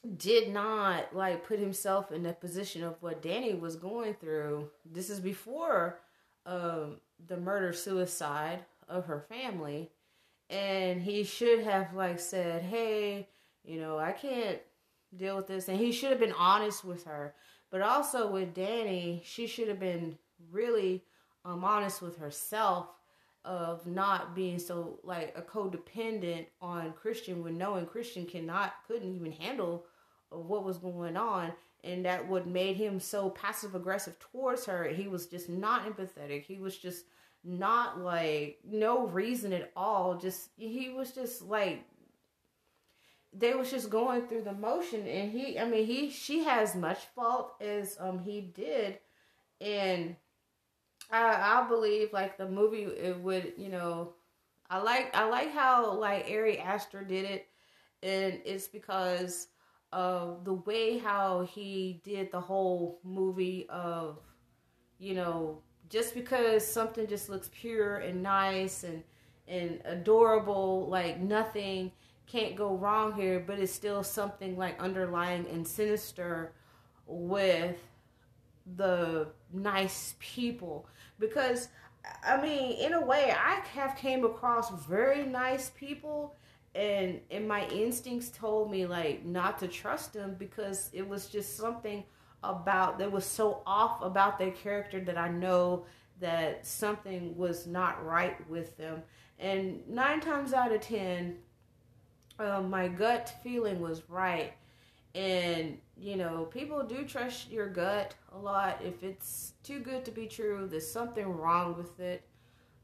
did 0.06 0.52
not 0.52 1.14
like 1.14 1.46
put 1.46 1.58
himself 1.58 2.12
in 2.12 2.22
the 2.22 2.32
position 2.32 2.82
of 2.82 2.96
what 3.00 3.22
Dani 3.22 3.58
was 3.58 3.76
going 3.76 4.14
through. 4.14 4.70
This 4.84 5.10
is 5.10 5.20
before 5.20 6.00
um, 6.44 7.00
the 7.26 7.36
murder 7.36 7.72
suicide 7.72 8.60
of 8.88 9.06
her 9.06 9.20
family, 9.20 9.90
and 10.48 11.02
he 11.02 11.24
should 11.24 11.64
have 11.64 11.94
like 11.94 12.20
said, 12.20 12.62
"Hey, 12.62 13.28
you 13.64 13.80
know, 13.80 13.98
I 13.98 14.12
can't 14.12 14.60
deal 15.16 15.36
with 15.36 15.46
this," 15.46 15.68
and 15.68 15.78
he 15.78 15.92
should 15.92 16.10
have 16.10 16.20
been 16.20 16.32
honest 16.32 16.84
with 16.84 17.04
her. 17.04 17.34
But 17.70 17.82
also 17.82 18.30
with 18.30 18.54
Dani, 18.54 19.22
she 19.24 19.46
should 19.46 19.68
have 19.68 19.80
been 19.80 20.18
really 20.50 21.04
um, 21.44 21.64
honest 21.64 22.00
with 22.00 22.18
herself 22.18 22.88
of 23.44 23.86
not 23.86 24.34
being 24.34 24.58
so 24.58 24.98
like 25.04 25.32
a 25.36 25.42
codependent 25.42 26.46
on 26.60 26.92
Christian 26.92 27.42
when 27.42 27.56
knowing 27.56 27.86
Christian 27.86 28.26
cannot 28.26 28.74
couldn't 28.86 29.14
even 29.14 29.32
handle 29.32 29.84
of 30.36 30.46
what 30.46 30.64
was 30.64 30.78
going 30.78 31.16
on 31.16 31.52
and 31.84 32.04
that 32.04 32.26
what 32.28 32.46
made 32.46 32.76
him 32.76 33.00
so 33.00 33.30
passive 33.30 33.74
aggressive 33.74 34.18
towards 34.18 34.66
her 34.66 34.84
he 34.84 35.08
was 35.08 35.26
just 35.26 35.48
not 35.48 35.86
empathetic. 35.86 36.44
He 36.44 36.58
was 36.58 36.76
just 36.76 37.04
not 37.44 38.00
like 38.00 38.58
no 38.64 39.06
reason 39.06 39.52
at 39.52 39.72
all. 39.76 40.16
Just 40.16 40.50
he 40.56 40.90
was 40.90 41.12
just 41.12 41.42
like 41.42 41.84
they 43.38 43.54
was 43.54 43.70
just 43.70 43.90
going 43.90 44.26
through 44.26 44.42
the 44.42 44.52
motion 44.52 45.06
and 45.06 45.30
he 45.30 45.58
i 45.58 45.64
mean 45.64 45.84
he 45.84 46.10
she 46.10 46.44
has 46.44 46.74
much 46.74 47.04
fault 47.14 47.54
as 47.60 47.96
um 48.00 48.18
he 48.18 48.40
did 48.40 48.98
and 49.60 50.16
i 51.10 51.60
i 51.62 51.68
believe 51.68 52.12
like 52.12 52.38
the 52.38 52.48
movie 52.48 52.84
it 52.84 53.18
would 53.20 53.52
you 53.58 53.68
know 53.68 54.12
i 54.70 54.78
like 54.78 55.14
i 55.14 55.28
like 55.28 55.52
how 55.52 55.92
like 55.92 56.26
ari 56.30 56.58
aster 56.58 57.02
did 57.02 57.24
it 57.24 57.48
and 58.02 58.40
it's 58.44 58.68
because 58.68 59.48
of 59.96 60.44
the 60.44 60.52
way 60.52 60.98
how 60.98 61.48
he 61.50 62.02
did 62.04 62.30
the 62.30 62.38
whole 62.38 63.00
movie 63.02 63.66
of, 63.70 64.18
you 64.98 65.14
know, 65.14 65.62
just 65.88 66.12
because 66.12 66.66
something 66.66 67.06
just 67.06 67.30
looks 67.30 67.48
pure 67.50 67.96
and 67.96 68.22
nice 68.22 68.84
and 68.84 69.02
and 69.48 69.80
adorable, 69.86 70.86
like 70.90 71.18
nothing 71.18 71.90
can't 72.26 72.56
go 72.56 72.76
wrong 72.76 73.14
here, 73.14 73.42
but 73.46 73.58
it's 73.58 73.72
still 73.72 74.02
something 74.02 74.58
like 74.58 74.78
underlying 74.82 75.46
and 75.50 75.66
sinister 75.66 76.52
with 77.06 77.76
the 78.76 79.28
nice 79.50 80.14
people. 80.18 80.86
Because 81.18 81.68
I 82.22 82.42
mean, 82.42 82.72
in 82.72 82.92
a 82.92 83.00
way, 83.00 83.32
I 83.34 83.60
have 83.72 83.96
came 83.96 84.26
across 84.26 84.68
very 84.84 85.24
nice 85.24 85.70
people 85.70 86.34
and 86.76 87.20
and 87.30 87.48
my 87.48 87.66
instincts 87.68 88.28
told 88.28 88.70
me 88.70 88.86
like 88.86 89.24
not 89.24 89.58
to 89.58 89.68
trust 89.68 90.12
them 90.12 90.36
because 90.38 90.90
it 90.92 91.08
was 91.08 91.26
just 91.26 91.56
something 91.56 92.04
about 92.44 92.98
that 92.98 93.10
was 93.10 93.24
so 93.24 93.62
off 93.66 94.02
about 94.02 94.38
their 94.38 94.50
character 94.50 95.00
that 95.00 95.16
I 95.16 95.28
know 95.28 95.86
that 96.20 96.66
something 96.66 97.36
was 97.36 97.66
not 97.66 98.04
right 98.04 98.48
with 98.48 98.76
them. 98.76 99.02
And 99.38 99.86
nine 99.88 100.20
times 100.20 100.52
out 100.52 100.72
of 100.72 100.82
ten, 100.82 101.36
um, 102.38 102.68
my 102.68 102.88
gut 102.88 103.34
feeling 103.42 103.80
was 103.80 104.02
right. 104.08 104.52
And 105.14 105.78
you 105.96 106.16
know, 106.16 106.44
people 106.44 106.82
do 106.82 107.04
trust 107.06 107.50
your 107.50 107.68
gut 107.68 108.14
a 108.34 108.38
lot. 108.38 108.82
If 108.84 109.02
it's 109.02 109.54
too 109.62 109.80
good 109.80 110.04
to 110.04 110.10
be 110.10 110.26
true, 110.26 110.68
there's 110.70 110.90
something 110.90 111.26
wrong 111.26 111.74
with 111.74 111.98
it. 112.00 112.22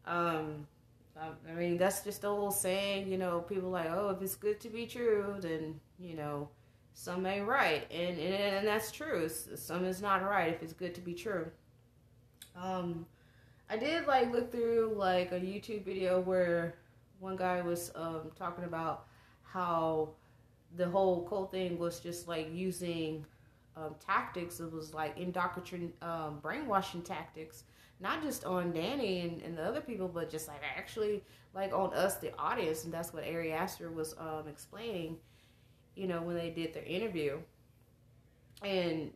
Um, 0.07 0.67
I 1.17 1.53
mean, 1.53 1.77
that's 1.77 2.03
just 2.03 2.23
the 2.23 2.29
old 2.29 2.55
saying, 2.55 3.09
you 3.09 3.19
know, 3.19 3.41
people 3.41 3.71
like, 3.71 3.89
oh, 3.91 4.11
if 4.11 4.23
it's 4.23 4.35
good 4.35 4.61
to 4.61 4.69
be 4.69 4.87
true, 4.87 5.37
then, 5.41 5.79
you 5.99 6.17
know, 6.17 6.49
some 6.95 7.27
ain't 7.27 7.47
right. 7.47 7.87
And, 7.91 8.19
and, 8.19 8.35
and 8.57 8.67
that's 8.67 8.91
true. 8.91 9.29
Some 9.29 9.85
is 9.85 10.01
not 10.01 10.23
right 10.23 10.53
if 10.53 10.63
it's 10.63 10.73
good 10.73 10.95
to 10.95 11.01
be 11.01 11.15
true. 11.15 11.51
Um, 12.57 13.07
I 13.69 13.77
did, 13.77 14.07
like, 14.07 14.33
look 14.33 14.51
through, 14.51 14.95
like, 14.97 15.33
a 15.33 15.41
YouTube 15.41 15.85
video 15.85 16.21
where 16.21 16.77
one 17.21 17.37
guy 17.37 17.61
was 17.61 17.93
um, 17.95 18.31
talking 18.37 18.65
about 18.65 19.07
how 19.43 20.11
the 20.77 20.89
whole 20.89 21.23
cult 21.29 21.51
thing 21.51 21.79
was 21.79 22.01
just, 22.01 22.27
like, 22.27 22.49
using 22.53 23.25
um, 23.77 23.95
tactics. 24.05 24.61
It 24.61 24.73
was, 24.73 24.93
like, 24.95 25.19
indoctrination, 25.19 25.93
um, 26.03 26.41
brainwashing 26.43 27.03
tactics 27.03 27.65
not 28.03 28.23
just 28.23 28.45
on 28.45 28.73
Dani 28.73 29.25
and, 29.25 29.41
and 29.43 29.57
the 29.57 29.63
other 29.63 29.81
people, 29.81 30.09
but 30.09 30.29
just 30.29 30.49
like 30.49 30.61
actually 30.77 31.23
like 31.55 31.73
on 31.73 31.95
us, 31.95 32.17
the 32.17 32.37
audience, 32.39 32.85
and 32.85 32.93
that's 32.93 33.13
what 33.13 33.25
Ari 33.25 33.53
Aster 33.53 33.91
was 33.91 34.15
um, 34.19 34.49
explaining, 34.49 35.17
you 35.95 36.09
know, 36.09 36.21
when 36.23 36.35
they 36.37 36.51
did 36.51 36.75
their 36.75 36.85
interview, 36.85 37.39
and 38.63 39.13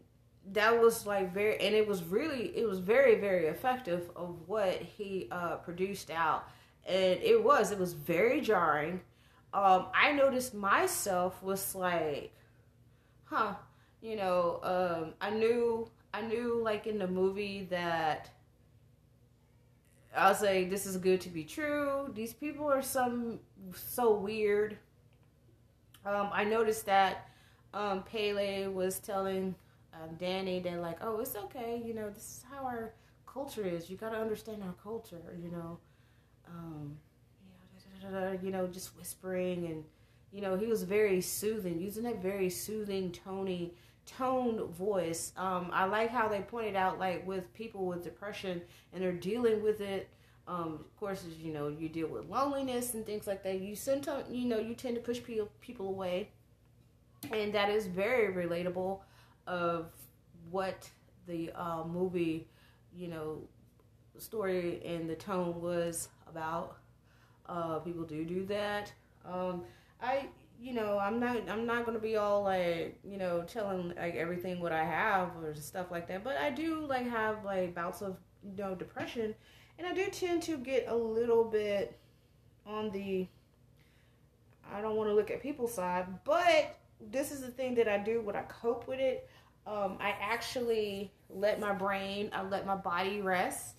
that 0.53 0.81
was 0.81 1.07
like 1.07 1.33
very, 1.33 1.59
and 1.61 1.75
it 1.75 1.89
was 1.89 2.05
really, 2.05 2.57
it 2.57 2.69
was 2.69 2.79
very, 2.79 3.17
very 3.17 3.47
effective 3.47 4.11
of 4.15 4.37
what 4.47 4.75
he 4.75 5.29
uh, 5.33 5.57
produced 5.57 6.11
out, 6.11 6.49
and 6.87 7.21
it 7.23 7.43
was, 7.43 7.73
it 7.73 7.79
was 7.79 7.95
very 7.95 8.41
jarring. 8.41 9.01
Um, 9.53 9.87
I 9.95 10.13
noticed 10.13 10.55
myself 10.55 11.43
was 11.43 11.75
like, 11.75 12.33
huh, 13.25 13.55
you 14.03 14.15
know, 14.17 14.61
um, 14.63 15.15
I 15.21 15.31
knew, 15.31 15.89
I 16.13 16.21
knew 16.21 16.61
like 16.63 16.87
in 16.87 16.99
the 16.99 17.09
movie 17.09 17.67
that 17.71 18.29
I 20.17 20.29
was 20.29 20.43
like, 20.43 20.71
this 20.71 20.87
is 20.87 20.97
good 20.97 21.21
to 21.23 21.29
be 21.29 21.45
true. 21.45 22.11
These 22.15 22.33
people 22.33 22.67
are 22.67 22.83
some 22.83 23.41
so 23.75 24.15
weird. 24.15 24.79
Um, 26.05 26.31
I 26.33 26.45
noticed 26.45 26.87
that 26.87 27.29
um, 27.75 28.03
Pelle 28.05 28.71
was 28.71 28.99
telling 28.99 29.55
um, 29.93 30.17
Dani 30.17 30.63
that 30.63 30.81
like, 30.81 30.99
oh, 31.03 31.21
it's 31.21 31.37
okay. 31.37 31.83
You 31.85 31.95
know, 31.95 32.09
this 32.09 32.23
is 32.23 32.45
how 32.51 32.65
our 32.65 32.95
culture 33.27 33.65
is. 33.65 33.91
You 33.91 33.97
got 33.97 34.11
to 34.11 34.19
understand 34.19 34.63
our 34.63 34.75
culture. 34.83 35.37
You 35.43 35.51
know, 35.51 35.79
um, 36.49 36.97
you 38.03 38.11
know, 38.11 38.39
you 38.43 38.51
know, 38.51 38.67
just 38.67 38.97
whispering 38.97 39.67
and 39.67 39.85
you 40.33 40.41
know, 40.41 40.57
he 40.57 40.67
was 40.67 40.83
very 40.83 41.21
soothing, 41.21 41.81
using 41.81 42.03
that 42.03 42.21
very 42.21 42.51
soothing, 42.51 43.11
tony 43.11 43.75
tone 44.07 44.67
voice. 44.69 45.33
Um, 45.37 45.71
I 45.73 45.85
like 45.85 46.11
how 46.11 46.29
they 46.29 46.41
pointed 46.41 46.77
out, 46.77 46.99
like 46.99 47.27
with 47.27 47.53
people 47.55 47.87
with 47.87 48.03
depression 48.03 48.63
and 48.93 49.03
they're 49.03 49.13
dealing 49.13 49.63
with 49.63 49.81
it. 49.81 50.09
Um, 50.49 50.75
of 50.75 50.97
course, 50.97 51.25
you 51.41 51.53
know, 51.53 51.69
you 51.69 51.89
deal 51.89 52.07
with 52.07 52.29
loneliness 52.29 52.95
and 52.95 53.05
things 53.05 53.27
like 53.27 53.43
that. 53.43 53.61
You 53.61 53.75
sometimes, 53.75 54.25
you 54.31 54.47
know, 54.47 54.59
you 54.59 54.75
tend 54.75 54.95
to 54.95 55.01
push 55.01 55.21
people 55.23 55.49
people 55.61 55.89
away, 55.89 56.31
and 57.33 57.53
that 57.53 57.69
is 57.69 57.87
very 57.89 58.33
relatable 58.33 59.01
of 59.49 59.87
what 60.51 60.89
the 61.27 61.51
uh, 61.57 61.83
movie, 61.85 62.47
you 62.97 63.09
know, 63.09 63.43
story 64.19 64.81
and 64.85 65.11
the 65.11 65.17
tone 65.17 65.61
was 65.61 66.09
about. 66.29 66.77
Uh, 67.49 67.79
people 67.81 68.05
do 68.05 68.25
do 68.25 68.45
that. 68.47 68.93
Um, 69.25 69.65
I, 70.01 70.27
you 70.61 70.73
know, 70.73 70.99
I'm 70.99 71.21
not, 71.21 71.49
I'm 71.49 71.67
not 71.67 71.85
gonna 71.85 71.99
be 71.99 72.17
all 72.17 72.43
like, 72.43 72.99
you 73.05 73.19
know, 73.19 73.45
telling 73.47 73.95
like 73.97 74.15
everything 74.17 74.61
what 74.61 74.73
I 74.73 74.85
have 74.85 75.31
or 75.43 75.55
stuff 75.55 75.91
like 75.91 76.09
that. 76.09 76.25
But 76.25 76.37
I 76.37 76.51
do 76.51 76.87
like 76.87 77.09
have 77.09 77.45
like 77.45 77.75
bouts 77.75 78.03
of, 78.03 78.17
you 78.43 78.57
know, 78.57 78.75
depression, 78.75 79.35
and 79.79 79.87
I 79.87 79.95
do 79.95 80.07
tend 80.11 80.43
to 80.45 80.57
get 80.57 80.87
a 80.89 80.95
little 80.95 81.45
bit 81.45 81.99
on 82.67 82.91
the. 82.91 83.27
I 84.73 84.81
don't 84.81 84.97
want 84.97 85.09
to 85.11 85.15
look 85.15 85.31
at 85.31 85.41
people's 85.41 85.73
side, 85.75 86.07
but 86.25 86.77
this 87.11 87.31
is 87.31 87.41
the 87.41 87.49
thing 87.49 87.75
that 87.77 87.87
I 87.89 87.99
do 87.99 88.21
when 88.21 88.35
I 88.35 88.43
cope 88.43 88.89
with 88.89 88.99
it. 88.99 89.29
Um, 89.67 89.97
I 90.01 90.15
actually 90.21 91.13
let 91.31 91.61
my 91.61 91.73
brain, 91.73 92.31
I 92.33 92.43
let 92.43 92.67
my 92.67 92.77
body 92.77 93.21
rest. 93.21 93.75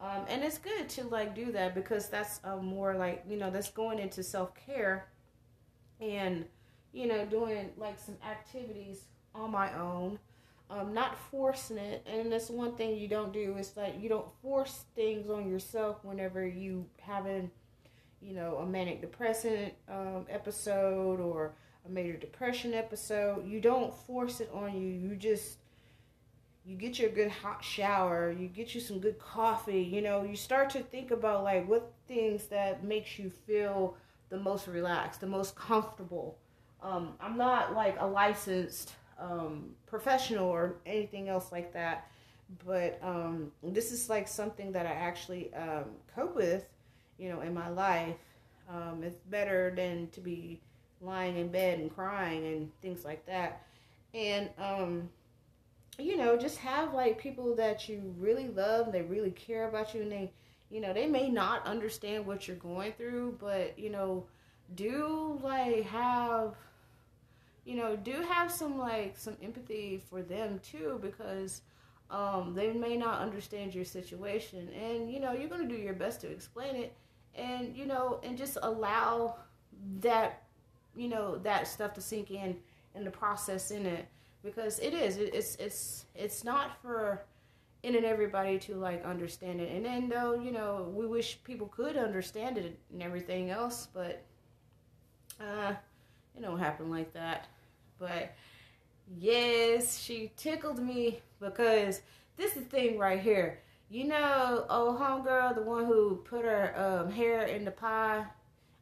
Um, 0.00 0.24
and 0.28 0.42
it's 0.42 0.58
good 0.58 0.88
to 0.90 1.04
like 1.04 1.34
do 1.34 1.52
that 1.52 1.74
because 1.74 2.08
that's 2.08 2.40
uh, 2.44 2.56
more 2.56 2.94
like, 2.94 3.24
you 3.28 3.36
know, 3.36 3.50
that's 3.50 3.70
going 3.70 3.98
into 3.98 4.22
self 4.22 4.52
care 4.54 5.06
and, 6.00 6.44
you 6.92 7.06
know, 7.06 7.24
doing 7.24 7.70
like 7.76 7.98
some 7.98 8.16
activities 8.28 9.04
on 9.34 9.50
my 9.50 9.72
own, 9.78 10.18
um, 10.70 10.94
not 10.94 11.16
forcing 11.30 11.78
it. 11.78 12.06
And 12.06 12.32
that's 12.32 12.50
one 12.50 12.76
thing 12.76 12.96
you 12.96 13.08
don't 13.08 13.32
do 13.32 13.56
is 13.58 13.76
like 13.76 14.00
you 14.00 14.08
don't 14.08 14.28
force 14.42 14.84
things 14.94 15.30
on 15.30 15.48
yourself 15.50 16.04
whenever 16.04 16.46
you 16.46 16.86
having, 17.00 17.50
you 18.20 18.34
know, 18.34 18.56
a 18.58 18.66
manic 18.66 19.00
depressant 19.00 19.74
um, 19.88 20.26
episode 20.28 21.20
or 21.20 21.54
a 21.86 21.88
major 21.90 22.16
depression 22.16 22.74
episode. 22.74 23.46
You 23.46 23.60
don't 23.60 23.94
force 23.94 24.40
it 24.40 24.50
on 24.54 24.74
you. 24.80 24.88
You 24.88 25.16
just 25.16 25.58
you 26.64 26.76
get 26.76 26.98
your 26.98 27.10
good 27.10 27.30
hot 27.30 27.62
shower, 27.62 28.30
you 28.32 28.48
get 28.48 28.74
you 28.74 28.80
some 28.80 28.98
good 28.98 29.18
coffee, 29.18 29.82
you 29.82 30.00
know, 30.00 30.24
you 30.24 30.34
start 30.34 30.70
to 30.70 30.80
think 30.80 31.10
about 31.10 31.44
like 31.44 31.68
what 31.68 31.92
things 32.08 32.46
that 32.46 32.82
makes 32.82 33.18
you 33.18 33.30
feel 33.46 33.96
the 34.34 34.40
most 34.40 34.66
relaxed, 34.66 35.20
the 35.20 35.28
most 35.28 35.54
comfortable. 35.54 36.36
Um, 36.82 37.14
I'm 37.20 37.36
not 37.36 37.72
like 37.72 37.94
a 38.00 38.06
licensed 38.06 38.92
um, 39.16 39.70
professional 39.86 40.48
or 40.48 40.74
anything 40.86 41.28
else 41.28 41.52
like 41.52 41.72
that, 41.74 42.10
but 42.66 42.98
um, 43.00 43.52
this 43.62 43.92
is 43.92 44.10
like 44.10 44.26
something 44.26 44.72
that 44.72 44.86
I 44.86 44.90
actually 44.90 45.54
um, 45.54 45.84
cope 46.12 46.34
with, 46.34 46.66
you 47.16 47.28
know, 47.28 47.42
in 47.42 47.54
my 47.54 47.68
life. 47.68 48.16
Um, 48.68 49.04
it's 49.04 49.14
better 49.30 49.72
than 49.76 50.08
to 50.08 50.20
be 50.20 50.60
lying 51.00 51.36
in 51.36 51.46
bed 51.48 51.78
and 51.78 51.94
crying 51.94 52.44
and 52.44 52.72
things 52.82 53.04
like 53.04 53.24
that. 53.26 53.62
And 54.14 54.50
um, 54.58 55.08
you 55.96 56.16
know, 56.16 56.36
just 56.36 56.58
have 56.58 56.92
like 56.92 57.18
people 57.18 57.54
that 57.54 57.88
you 57.88 58.12
really 58.18 58.48
love, 58.48 58.86
and 58.86 58.94
they 58.94 59.02
really 59.02 59.30
care 59.30 59.68
about 59.68 59.94
you, 59.94 60.02
and 60.02 60.10
they, 60.10 60.32
you 60.74 60.80
know, 60.80 60.92
they 60.92 61.06
may 61.06 61.28
not 61.28 61.64
understand 61.68 62.26
what 62.26 62.48
you're 62.48 62.56
going 62.56 62.92
through, 62.94 63.36
but 63.38 63.78
you 63.78 63.90
know, 63.90 64.24
do 64.74 65.38
like 65.40 65.84
have, 65.84 66.56
you 67.64 67.76
know, 67.76 67.94
do 67.94 68.10
have 68.28 68.50
some 68.50 68.76
like 68.76 69.16
some 69.16 69.36
empathy 69.40 70.02
for 70.10 70.20
them 70.20 70.60
too, 70.68 70.98
because 71.00 71.62
um, 72.10 72.54
they 72.56 72.72
may 72.72 72.96
not 72.96 73.20
understand 73.20 73.72
your 73.72 73.84
situation, 73.84 74.68
and 74.70 75.12
you 75.12 75.20
know, 75.20 75.32
you're 75.32 75.48
gonna 75.48 75.68
do 75.68 75.76
your 75.76 75.94
best 75.94 76.20
to 76.22 76.26
explain 76.28 76.74
it, 76.74 76.92
and 77.36 77.76
you 77.76 77.86
know, 77.86 78.18
and 78.24 78.36
just 78.36 78.58
allow 78.60 79.36
that, 80.00 80.42
you 80.96 81.06
know, 81.06 81.38
that 81.38 81.68
stuff 81.68 81.94
to 81.94 82.00
sink 82.00 82.32
in 82.32 82.56
and 82.96 83.06
the 83.06 83.12
process 83.12 83.70
in 83.70 83.86
it. 83.86 84.08
Because 84.42 84.80
it 84.80 84.92
is 84.92 85.18
it's 85.18 85.54
it's 85.54 86.06
it's 86.16 86.42
not 86.42 86.82
for 86.82 87.24
in 87.84 87.94
and 87.96 88.06
everybody 88.06 88.58
to 88.58 88.74
like 88.76 89.04
understand 89.04 89.60
it. 89.60 89.70
And 89.70 89.84
then 89.84 90.08
though 90.08 90.34
you 90.34 90.50
know 90.50 90.90
we 90.94 91.06
wish 91.06 91.38
people 91.44 91.68
could 91.68 91.96
understand 91.96 92.56
it 92.56 92.78
and 92.90 93.02
everything 93.02 93.50
else 93.50 93.88
but 93.92 94.22
uh 95.38 95.74
it 96.36 96.42
don't 96.42 96.58
happen 96.58 96.90
like 96.90 97.12
that. 97.12 97.46
But 97.98 98.34
yes 99.18 99.98
she 99.98 100.32
tickled 100.36 100.78
me 100.78 101.20
because 101.40 102.00
this 102.36 102.56
is 102.56 102.62
the 102.64 102.68
thing 102.70 102.98
right 102.98 103.20
here. 103.20 103.60
You 103.90 104.04
know 104.04 104.64
oh 104.70 104.96
homegirl 104.98 105.54
the 105.54 105.62
one 105.62 105.84
who 105.84 106.16
put 106.24 106.46
her 106.46 106.72
um, 107.04 107.12
hair 107.12 107.42
in 107.42 107.66
the 107.66 107.70
pie? 107.70 108.24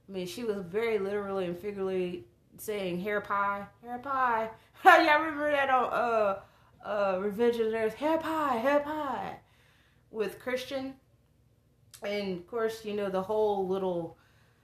I 0.08 0.12
mean 0.12 0.28
she 0.28 0.44
was 0.44 0.58
very 0.58 1.00
literally 1.00 1.46
and 1.46 1.58
figuratively 1.58 2.24
saying 2.56 3.00
hair 3.00 3.20
pie 3.20 3.66
hair 3.82 3.98
pie. 3.98 4.48
Y'all 4.84 5.22
remember 5.22 5.50
that 5.50 5.70
on 5.70 5.92
uh 5.92 6.40
uh 6.84 7.18
Revenge 7.20 7.56
of 7.56 7.70
the 7.70 7.76
Nerds? 7.76 7.94
Hair 7.94 8.18
pie, 8.18 8.56
hair 8.56 8.80
pie 8.80 9.36
with 10.10 10.38
Christian. 10.38 10.94
And 12.02 12.38
of 12.38 12.46
course, 12.46 12.84
you 12.84 12.94
know, 12.94 13.08
the 13.08 13.22
whole 13.22 13.66
little 13.66 14.16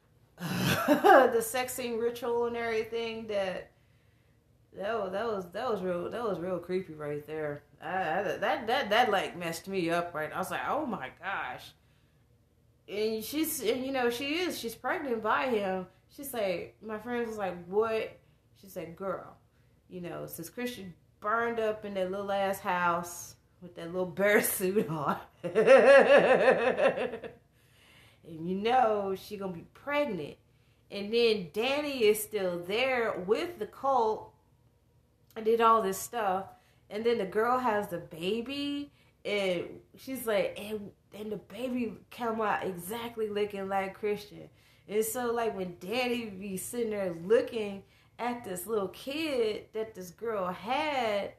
the 0.38 1.40
sexing 1.40 2.00
ritual 2.00 2.46
and 2.46 2.56
everything 2.56 3.26
that 3.26 3.70
that 4.76 5.12
that 5.12 5.26
was 5.26 5.50
that 5.52 5.68
was 5.70 5.82
real 5.82 6.10
that 6.10 6.22
was 6.22 6.38
real 6.38 6.58
creepy 6.58 6.94
right 6.94 7.26
there. 7.26 7.62
I, 7.82 8.20
I, 8.20 8.22
that 8.22 8.66
that 8.66 8.90
that 8.90 9.10
like 9.10 9.36
messed 9.36 9.68
me 9.68 9.90
up 9.90 10.14
right. 10.14 10.30
I 10.32 10.38
was 10.38 10.50
like, 10.50 10.60
oh 10.68 10.86
my 10.86 11.10
gosh. 11.20 11.72
And 12.88 13.22
she's 13.22 13.60
and 13.60 13.84
you 13.84 13.92
know 13.92 14.10
she 14.10 14.34
is 14.34 14.58
she's 14.58 14.74
pregnant 14.74 15.22
by 15.22 15.46
him. 15.46 15.86
She's 16.14 16.32
like 16.32 16.76
my 16.82 16.98
friend 16.98 17.26
was 17.26 17.36
like 17.36 17.64
what? 17.66 18.16
She 18.60 18.68
said, 18.68 18.96
girl, 18.96 19.36
you 19.88 20.00
know, 20.00 20.26
since 20.26 20.48
Christian 20.48 20.94
burned 21.20 21.60
up 21.60 21.84
in 21.84 21.94
that 21.94 22.10
little 22.10 22.30
ass 22.30 22.60
house 22.60 23.36
with 23.60 23.74
that 23.76 23.86
little 23.86 24.06
bear 24.06 24.42
suit 24.42 24.88
on. 24.88 25.16
and 25.42 25.58
you 28.24 28.56
know 28.56 29.14
she 29.16 29.36
gonna 29.36 29.52
be 29.52 29.66
pregnant. 29.74 30.36
And 30.90 31.12
then 31.12 31.48
Dani 31.52 32.00
is 32.00 32.22
still 32.22 32.60
there 32.60 33.22
with 33.26 33.58
the 33.58 33.66
cult 33.66 34.32
and 35.36 35.44
did 35.44 35.60
all 35.60 35.82
this 35.82 35.98
stuff. 35.98 36.46
And 36.88 37.04
then 37.04 37.18
the 37.18 37.26
girl 37.26 37.58
has 37.58 37.88
the 37.88 37.98
baby 37.98 38.90
and 39.24 39.64
she's 39.96 40.26
like 40.26 40.58
and 40.58 40.90
and 41.18 41.32
the 41.32 41.36
baby 41.36 41.94
come 42.10 42.40
out 42.40 42.64
exactly 42.64 43.28
looking 43.28 43.68
like 43.68 43.94
Christian. 43.94 44.48
And 44.88 45.04
so 45.04 45.32
like 45.32 45.54
when 45.56 45.74
Dani 45.74 46.38
be 46.38 46.56
sitting 46.56 46.90
there 46.90 47.14
looking 47.24 47.82
at 48.18 48.44
this 48.44 48.66
little 48.66 48.88
kid 48.88 49.66
that 49.72 49.94
this 49.94 50.10
girl 50.10 50.46
had 50.52 51.32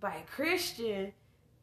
by 0.00 0.22
Christian, 0.30 1.12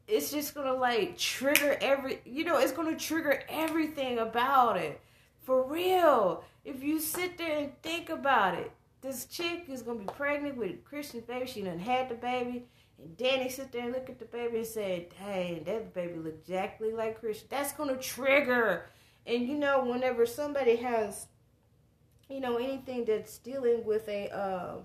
it's 0.08 0.30
just 0.30 0.54
gonna 0.54 0.74
like 0.74 1.18
trigger 1.18 1.76
every 1.80 2.20
you 2.24 2.44
know, 2.44 2.58
it's 2.58 2.72
gonna 2.72 2.96
trigger 2.96 3.42
everything 3.48 4.18
about 4.18 4.76
it. 4.76 5.00
For 5.42 5.62
real. 5.62 6.44
If 6.64 6.82
you 6.82 6.98
sit 6.98 7.38
there 7.38 7.58
and 7.58 7.82
think 7.82 8.10
about 8.10 8.54
it, 8.54 8.72
this 9.00 9.26
chick 9.26 9.66
is 9.68 9.82
gonna 9.82 10.00
be 10.00 10.06
pregnant 10.06 10.56
with 10.56 10.70
a 10.70 10.74
Christian 10.78 11.20
baby, 11.20 11.46
she 11.46 11.62
done 11.62 11.78
had 11.78 12.08
the 12.08 12.16
baby, 12.16 12.66
and 12.98 13.16
Dani 13.16 13.50
sit 13.50 13.70
there 13.70 13.84
and 13.84 13.92
look 13.92 14.08
at 14.08 14.18
the 14.18 14.24
baby 14.24 14.58
and 14.58 14.66
say, 14.66 15.08
Dang, 15.20 15.64
that 15.64 15.94
baby 15.94 16.18
look 16.18 16.34
exactly 16.40 16.92
like 16.92 17.20
Christian. 17.20 17.46
That's 17.50 17.72
gonna 17.72 17.96
trigger. 17.96 18.86
And 19.26 19.46
you 19.48 19.56
know, 19.56 19.84
whenever 19.84 20.26
somebody 20.26 20.76
has 20.76 21.26
you 22.28 22.40
know 22.40 22.56
anything 22.56 23.04
that's 23.04 23.38
dealing 23.38 23.84
with 23.84 24.08
a 24.08 24.28
uh, 24.30 24.76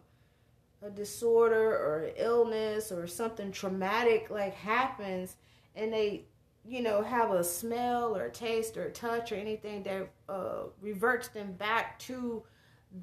a 0.84 0.90
disorder 0.90 1.72
or 1.72 2.10
illness 2.16 2.92
or 2.92 3.08
something 3.08 3.52
traumatic 3.52 4.30
like 4.30 4.54
happens 4.54 5.36
and 5.76 5.94
they 5.94 6.26
you 6.66 6.82
know 6.82 7.02
have 7.02 7.32
a 7.32 7.44
smell 7.44 8.16
or 8.16 8.26
a 8.26 8.32
taste 8.32 8.78
or 8.78 8.86
a 8.86 8.92
touch 8.92 9.32
or 9.32 9.36
anything 9.36 9.84
that 9.84 10.10
uh, 10.30 10.64
reverts 10.82 11.28
them 11.30 11.54
back 11.54 11.98
to 12.00 12.44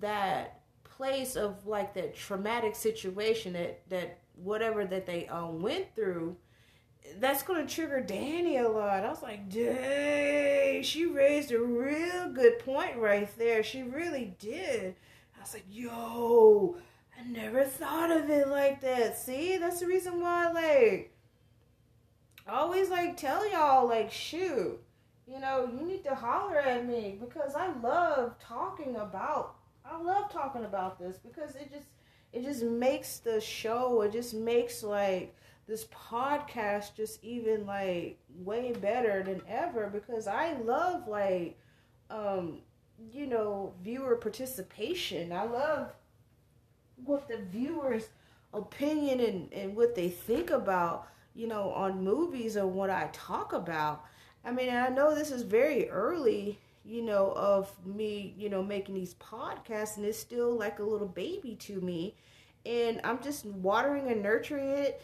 that 0.01 0.61
place 0.85 1.37
of 1.37 1.66
like 1.66 1.94
that 1.94 2.14
traumatic 2.14 2.74
situation 2.74 3.53
that 3.53 3.81
that 3.88 4.18
whatever 4.35 4.85
that 4.85 5.07
they 5.07 5.27
um, 5.29 5.61
went 5.61 5.87
through 5.94 6.37
that's 7.19 7.43
gonna 7.43 7.67
trigger 7.67 8.05
Dani 8.07 8.65
a 8.65 8.69
lot. 8.69 9.05
I 9.05 9.09
was 9.09 9.23
like, 9.23 9.49
dang, 9.51 10.83
she 10.83 11.07
raised 11.07 11.53
a 11.53 11.61
real 11.61 12.31
good 12.33 12.59
point 12.61 12.97
right 12.97 13.29
there. 13.39 13.63
She 13.63 13.83
really 13.83 14.35
did. 14.39 14.95
I 15.37 15.41
was 15.41 15.55
like, 15.55 15.67
yo, 15.71 16.77
I 17.19 17.27
never 17.29 17.65
thought 17.65 18.11
of 18.11 18.29
it 18.31 18.49
like 18.49 18.81
that. 18.83 19.19
See, 19.19 19.57
that's 19.57 19.81
the 19.81 19.87
reason 19.87 20.21
why, 20.21 20.51
like, 20.53 21.13
I 22.47 22.61
always 22.61 22.89
like 22.89 23.17
tell 23.17 23.51
y'all, 23.51 23.89
like, 23.89 24.11
shoot, 24.11 24.79
you 25.27 25.39
know, 25.39 25.69
you 25.73 25.85
need 25.85 26.05
to 26.05 26.15
holler 26.15 26.59
at 26.59 26.87
me 26.87 27.19
because 27.21 27.55
I 27.55 27.73
love 27.81 28.39
talking 28.39 28.97
about. 28.97 29.57
I 29.85 30.01
love 30.01 30.31
talking 30.31 30.65
about 30.65 30.99
this 30.99 31.17
because 31.17 31.55
it 31.57 31.71
just, 31.73 31.89
it 32.33 32.45
just 32.45 32.63
makes 32.63 33.19
the 33.19 33.41
show. 33.41 34.03
It 34.03 34.13
just 34.13 34.35
makes 34.35 34.83
like 34.83 35.35
this 35.69 35.85
podcast 35.85 36.97
just 36.97 37.23
even 37.23 37.67
like 37.67 38.19
way 38.41 38.73
better 38.73 39.23
than 39.23 39.43
ever 39.47 39.89
because 39.93 40.27
I 40.27 40.55
love 40.55 41.07
like 41.07 41.59
um 42.11 42.59
you 43.13 43.27
know 43.27 43.75
viewer 43.83 44.17
participation. 44.17 45.33
I 45.33 45.45
love 45.45 45.93
what 47.05 47.29
the 47.29 47.39
viewers 47.53 48.09
opinion 48.53 49.21
and, 49.21 49.53
and 49.53 49.77
what 49.77 49.95
they 49.95 50.09
think 50.09 50.51
about, 50.51 51.09
you 51.35 51.47
know, 51.47 51.71
on 51.71 52.03
movies 52.03 52.57
or 52.57 52.67
what 52.67 52.91
I 52.91 53.09
talk 53.13 53.53
about. 53.53 54.05
I 54.45 54.53
mean, 54.53 54.71
I 54.71 54.89
know 54.89 55.15
this 55.15 55.31
is 55.31 55.43
very 55.43 55.89
early, 55.91 56.59
you 56.85 57.03
know, 57.03 57.33
of 57.37 57.71
me, 57.87 58.35
you 58.39 58.49
know, 58.49 58.63
making 58.63 58.95
these 58.95 59.15
podcasts, 59.15 59.97
and 59.97 60.07
it's 60.07 60.19
still 60.19 60.57
like 60.57 60.79
a 60.79 60.85
little 60.85 61.09
baby 61.09 61.55
to 61.57 61.81
me. 61.81 62.15
And 62.65 63.01
I'm 63.05 63.23
just 63.23 63.45
watering 63.45 64.11
and 64.11 64.23
nurturing 64.23 64.71
it. 64.71 65.03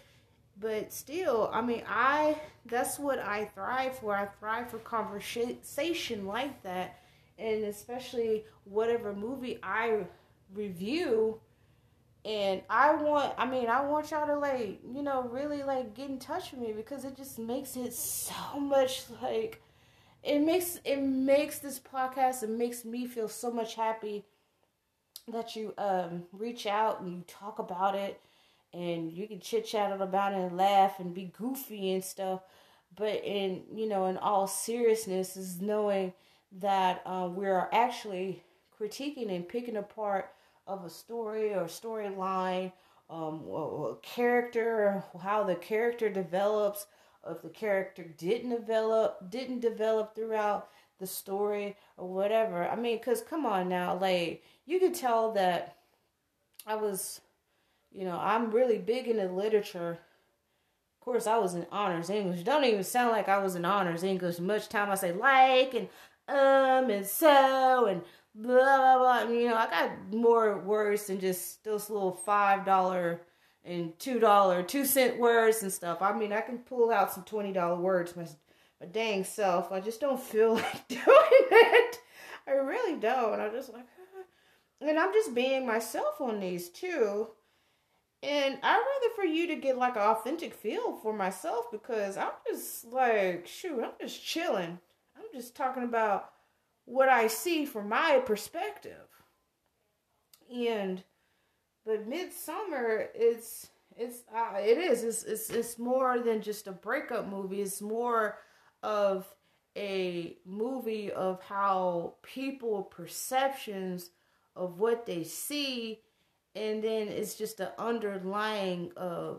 But 0.61 0.93
still, 0.93 1.51
I 1.53 1.61
mean, 1.63 1.83
I, 1.89 2.37
that's 2.67 2.99
what 2.99 3.19
I 3.19 3.47
thrive 3.47 3.99
for. 3.99 4.15
I 4.15 4.27
thrive 4.27 4.71
for 4.71 4.79
conversation 4.79 6.27
like 6.27 6.63
that. 6.63 7.01
And 7.39 7.65
especially 7.65 8.45
whatever 8.65 9.13
movie 9.13 9.59
I 9.63 10.07
review, 10.55 11.41
and 12.25 12.63
I 12.71 12.95
want, 12.95 13.35
I 13.37 13.45
mean, 13.45 13.69
I 13.69 13.83
want 13.83 14.11
y'all 14.11 14.27
to 14.27 14.39
like, 14.39 14.81
you 14.95 15.03
know, 15.03 15.29
really 15.31 15.63
like 15.63 15.95
get 15.95 16.09
in 16.09 16.19
touch 16.19 16.53
with 16.53 16.61
me 16.61 16.73
because 16.73 17.05
it 17.05 17.17
just 17.17 17.39
makes 17.39 17.77
it 17.77 17.93
so 17.93 18.59
much 18.59 19.05
like, 19.23 19.61
it 20.23 20.41
makes 20.41 20.81
it 20.85 21.03
makes 21.03 21.59
this 21.59 21.79
podcast. 21.79 22.43
It 22.43 22.49
makes 22.49 22.85
me 22.85 23.07
feel 23.07 23.29
so 23.29 23.51
much 23.51 23.75
happy 23.75 24.25
that 25.29 25.55
you 25.55 25.75
um 25.77 26.25
reach 26.33 26.67
out 26.67 27.01
and 27.01 27.13
you 27.13 27.25
talk 27.27 27.59
about 27.59 27.95
it, 27.95 28.19
and 28.75 29.13
you 29.13 29.27
can 29.29 29.41
chit 29.41 29.67
chat 29.67 29.93
about 30.01 30.33
it 30.33 30.39
and 30.39 30.57
laugh 30.57 30.99
and 30.99 31.15
be 31.15 31.33
goofy 31.39 31.93
and 31.93 32.05
stuff. 32.05 32.41
But 32.97 33.25
in 33.25 33.63
you 33.75 33.89
know, 33.89 34.07
in 34.07 34.17
all 34.19 34.47
seriousness, 34.47 35.37
is 35.37 35.61
knowing 35.61 36.13
that 36.61 37.03
uh, 37.07 37.29
we're 37.31 37.69
actually 37.73 38.43
critiquing 38.79 39.35
and 39.35 39.49
picking 39.49 39.77
apart 39.77 40.31
of 40.67 40.85
a 40.85 40.91
story 40.91 41.55
or 41.55 41.65
storyline, 41.65 42.73
um, 43.11 43.45
a 43.49 43.97
character, 44.03 45.05
how 45.23 45.45
the 45.45 45.55
character 45.55 46.09
develops, 46.09 46.87
if 47.29 47.43
the 47.43 47.49
character 47.49 48.05
didn't 48.05 48.51
develop, 48.51 49.31
didn't 49.31 49.61
develop 49.61 50.15
throughout 50.15 50.69
the 50.99 51.07
story 51.07 51.77
or 51.97 52.09
whatever. 52.09 52.69
I 52.69 52.77
mean, 52.77 53.01
cause 53.03 53.23
come 53.23 53.45
on 53.47 53.69
now, 53.69 53.99
like 53.99 54.43
you 54.67 54.79
can 54.79 54.93
tell 54.93 55.33
that 55.33 55.77
I 56.67 56.77
was, 56.77 57.21
you 57.95 58.05
know, 58.05 58.19
I'm 58.21 58.51
really 58.51 58.79
big 58.79 59.07
into 59.07 59.27
literature. 59.27 59.93
Of 59.93 61.05
course, 61.05 61.27
I 61.27 61.39
was 61.39 61.55
in 61.55 61.67
honors 61.71 62.11
English. 62.11 62.43
Don't 62.43 62.65
even 62.65 62.83
sound 62.83 63.13
like 63.13 63.29
I 63.29 63.39
was 63.39 63.55
in 63.55 63.65
honors 63.65 64.03
English. 64.03 64.41
Much 64.41 64.69
time 64.69 64.91
I 64.91 64.97
say 64.97 65.13
like 65.13 65.75
and 65.75 65.89
um 66.27 66.91
and 66.91 67.07
so 67.07 67.87
and 67.87 68.03
blah 68.35 68.55
blah 68.79 68.99
blah. 68.99 69.31
you 69.33 69.49
know, 69.49 69.57
I 69.57 69.67
got 69.71 70.13
more 70.13 70.59
words 70.59 71.07
than 71.07 71.21
just 71.21 71.63
those 71.63 71.89
little 71.89 72.13
five 72.13 72.65
dollar 72.65 73.21
and 73.65 73.97
two 73.99 74.19
dollar, 74.19 74.63
two 74.63 74.85
cent 74.85 75.19
words 75.19 75.63
and 75.63 75.73
stuff. 75.73 76.03
I 76.03 76.13
mean, 76.13 76.33
I 76.33 76.41
can 76.41 76.59
pull 76.59 76.91
out 76.91 77.13
some 77.13 77.25
twenty 77.25 77.53
dollar 77.53 77.77
words 77.77 78.17
my 78.17 78.27
my 78.81 78.87
dang 78.87 79.23
self. 79.23 79.71
I 79.71 79.81
just 79.81 80.01
don't 80.01 80.21
feel 80.21 80.55
like 80.55 80.89
doing 80.89 81.05
it. 81.05 81.99
I 82.47 82.53
really 82.53 82.99
don't. 82.99 83.41
I'm 83.41 83.53
just 83.53 83.73
like, 83.73 83.87
and 84.81 84.99
I'm 84.99 85.13
just 85.13 85.35
being 85.35 85.65
myself 85.65 86.21
on 86.21 86.41
these 86.41 86.71
too. 86.71 87.29
And 88.25 88.59
I'd 88.63 88.77
rather 88.77 89.15
for 89.15 89.25
you 89.25 89.47
to 89.49 89.57
get 89.57 89.77
like 89.77 89.97
an 89.97 90.03
authentic 90.03 90.55
feel 90.55 90.97
for 90.97 91.13
myself 91.13 91.71
because 91.71 92.17
I'm 92.17 92.33
just 92.47 92.87
like, 92.87 93.47
shoot, 93.47 93.83
I'm 93.85 93.91
just 94.01 94.25
chilling. 94.25 94.79
I'm 95.17 95.25
just 95.35 95.55
talking 95.55 95.83
about 95.83 96.31
what 96.87 97.11
I 97.11 97.27
see 97.27 97.67
from 97.67 97.91
my 97.91 98.23
perspective. 98.25 99.07
And 100.55 101.03
but 101.85 102.09
midsommar 102.09 103.09
it's 103.15 103.69
it's 103.97 104.23
uh, 104.35 104.57
it 104.59 104.79
is 104.79 105.05
it's, 105.05 105.23
it's 105.25 105.51
it's 105.51 105.79
more 105.79 106.19
than 106.19 106.41
just 106.41 106.67
a 106.67 106.73
breakup 106.73 107.29
movie. 107.29 107.61
It's 107.61 107.83
more 107.83 108.39
of 108.83 109.27
a 109.77 110.37
movie 110.47 111.13
of 111.13 111.43
how 111.43 112.15
people 112.23 112.85
perceptions 112.85 114.11
of 114.57 114.79
what 114.79 115.05
they 115.05 115.25
see, 115.25 116.01
and 116.55 116.83
then 116.83 117.09
it's 117.09 117.35
just 117.35 117.59
the 117.59 117.79
underlying 117.81 118.93
uh 118.97 119.35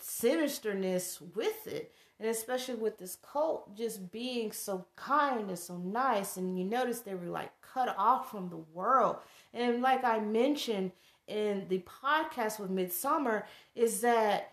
sinisterness 0.00 1.20
with 1.34 1.66
it. 1.66 1.92
And 2.18 2.28
especially 2.28 2.76
with 2.76 2.96
this 2.98 3.16
cult 3.16 3.76
just 3.76 4.10
being 4.10 4.50
so 4.52 4.86
kind 4.96 5.48
and 5.48 5.58
so 5.58 5.76
nice. 5.76 6.38
And 6.38 6.58
you 6.58 6.64
notice 6.64 7.00
they 7.00 7.14
were 7.14 7.26
like 7.26 7.50
cut 7.60 7.94
off 7.98 8.30
from 8.30 8.48
the 8.48 8.56
world. 8.56 9.16
And 9.52 9.82
like 9.82 10.04
i 10.04 10.18
mentioned 10.20 10.92
in 11.26 11.66
the 11.68 11.84
podcast 12.02 12.58
with 12.58 12.70
midsommar 12.70 13.44
is 13.74 14.00
that 14.00 14.52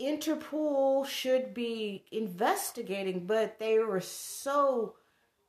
interpol 0.00 1.06
should 1.06 1.54
be 1.54 2.04
investigating 2.10 3.26
but 3.26 3.58
they 3.58 3.78
were 3.78 4.00
so 4.00 4.94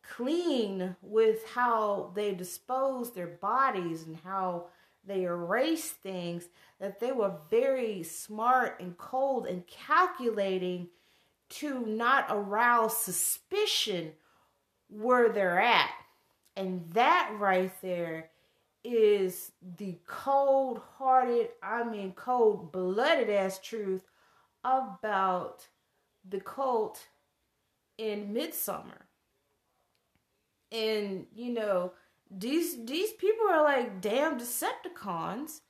clean 0.04 0.96
with 1.02 1.48
how 1.50 2.12
they 2.13 2.34
disposed 2.34 3.15
their 3.15 3.28
bodies 3.28 4.04
and 4.04 4.17
how 4.24 4.67
they 5.06 5.24
erase 5.24 5.89
things, 5.89 6.48
that 6.80 7.00
they 7.00 7.12
were 7.12 7.34
very 7.50 8.04
smart 8.04 8.80
and 8.80 8.98
cold 8.98 9.46
and 9.48 9.66
calculating 9.68 10.88
to 11.50 11.86
not 11.86 12.26
arouse 12.30 12.98
suspicion 12.98 14.13
where 14.89 15.30
they're 15.30 15.60
at. 15.60 15.92
And 16.56 16.89
that 16.94 17.36
right 17.38 17.72
there 17.82 18.30
is 18.84 19.52
the 19.78 19.98
cold 20.06 20.82
hearted, 20.98 21.50
I 21.62 21.84
mean, 21.84 22.13
cold 22.13 22.72
blooded 22.72 23.30
ass 23.30 23.60
truth 23.60 24.04
about 24.63 25.68
the 26.28 26.39
cult 26.39 27.08
in 27.98 28.34
Midsommar. 28.34 29.04
And, 30.72 31.28
you 31.36 31.54
know, 31.54 31.94
these 32.38 32.86
these 32.86 33.12
people 33.13 33.46
are 33.50 33.63
like 33.63 34.02
damn 34.02 34.39
Decepticons 34.39 35.62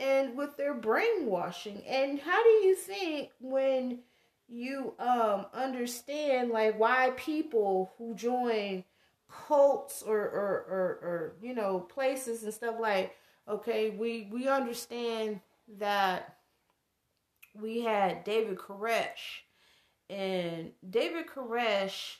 and 0.00 0.36
with 0.36 0.56
their 0.56 0.74
brainwashing. 0.74 1.82
And 1.86 2.20
how 2.20 2.42
do 2.42 2.48
you 2.48 2.74
think 2.74 3.30
when 3.40 4.00
you 4.48 4.94
um 4.98 5.46
understand 5.52 6.50
like 6.50 6.78
why 6.78 7.12
people 7.16 7.92
who 7.98 8.14
join 8.14 8.84
cults 9.30 10.02
or 10.02 10.18
or, 10.18 10.64
or, 10.68 10.98
or 11.02 11.36
you 11.42 11.54
know 11.54 11.80
places 11.80 12.42
and 12.44 12.54
stuff 12.54 12.76
like 12.80 13.14
okay 13.46 13.90
we 13.90 14.26
we 14.32 14.48
understand 14.48 15.40
that 15.78 16.36
we 17.54 17.82
had 17.82 18.24
David 18.24 18.56
Koresh 18.56 19.42
and 20.08 20.70
David 20.88 21.26
Koresh 21.26 22.16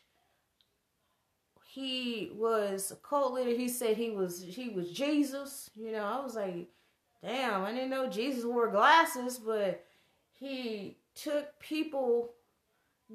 he 1.71 2.31
was 2.35 2.91
a 2.91 2.97
cult 2.97 3.35
leader. 3.35 3.51
He 3.51 3.69
said 3.69 3.99
he 3.99 4.09
was 4.09 4.43
he 4.43 4.71
was 4.71 4.91
Jesus. 4.91 5.71
You 5.77 5.93
know, 5.93 6.03
I 6.03 6.25
was 6.25 6.35
like, 6.35 6.71
damn, 7.23 7.63
I 7.63 7.73
didn't 7.73 7.91
know 7.91 8.09
Jesus 8.09 8.43
wore 8.47 8.71
glasses, 8.71 9.39
but 9.39 9.85
he 10.33 10.97
took 11.15 11.61
people 11.61 12.31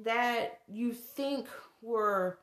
that 0.04 0.60
you 0.68 0.92
think 0.92 1.48
were 1.82 2.38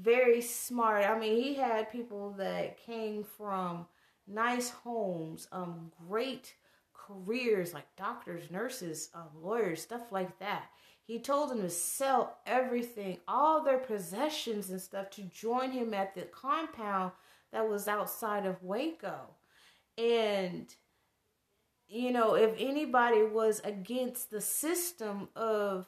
very 0.00 0.40
smart. 0.40 1.04
I 1.04 1.18
mean, 1.18 1.36
he 1.36 1.52
had 1.52 1.92
people 1.92 2.30
that 2.38 2.78
came 2.78 3.22
from 3.22 3.84
nice 4.26 4.70
homes, 4.70 5.48
um, 5.52 5.92
great 6.08 6.54
careers 6.94 7.74
like 7.74 7.94
doctors, 7.96 8.50
nurses, 8.50 9.10
um, 9.14 9.28
lawyers, 9.42 9.82
stuff 9.82 10.12
like 10.12 10.38
that. 10.38 10.70
He 11.04 11.18
told 11.18 11.50
them 11.50 11.62
to 11.62 11.70
sell 11.70 12.38
everything, 12.46 13.18
all 13.26 13.62
their 13.62 13.78
possessions 13.78 14.70
and 14.70 14.80
stuff, 14.80 15.10
to 15.10 15.22
join 15.22 15.72
him 15.72 15.92
at 15.94 16.14
the 16.14 16.22
compound 16.22 17.12
that 17.52 17.68
was 17.68 17.88
outside 17.88 18.46
of 18.46 18.62
Waco. 18.62 19.34
And, 19.98 20.74
you 21.88 22.12
know, 22.12 22.34
if 22.34 22.54
anybody 22.58 23.22
was 23.22 23.60
against 23.64 24.30
the 24.30 24.40
system 24.40 25.28
of, 25.34 25.86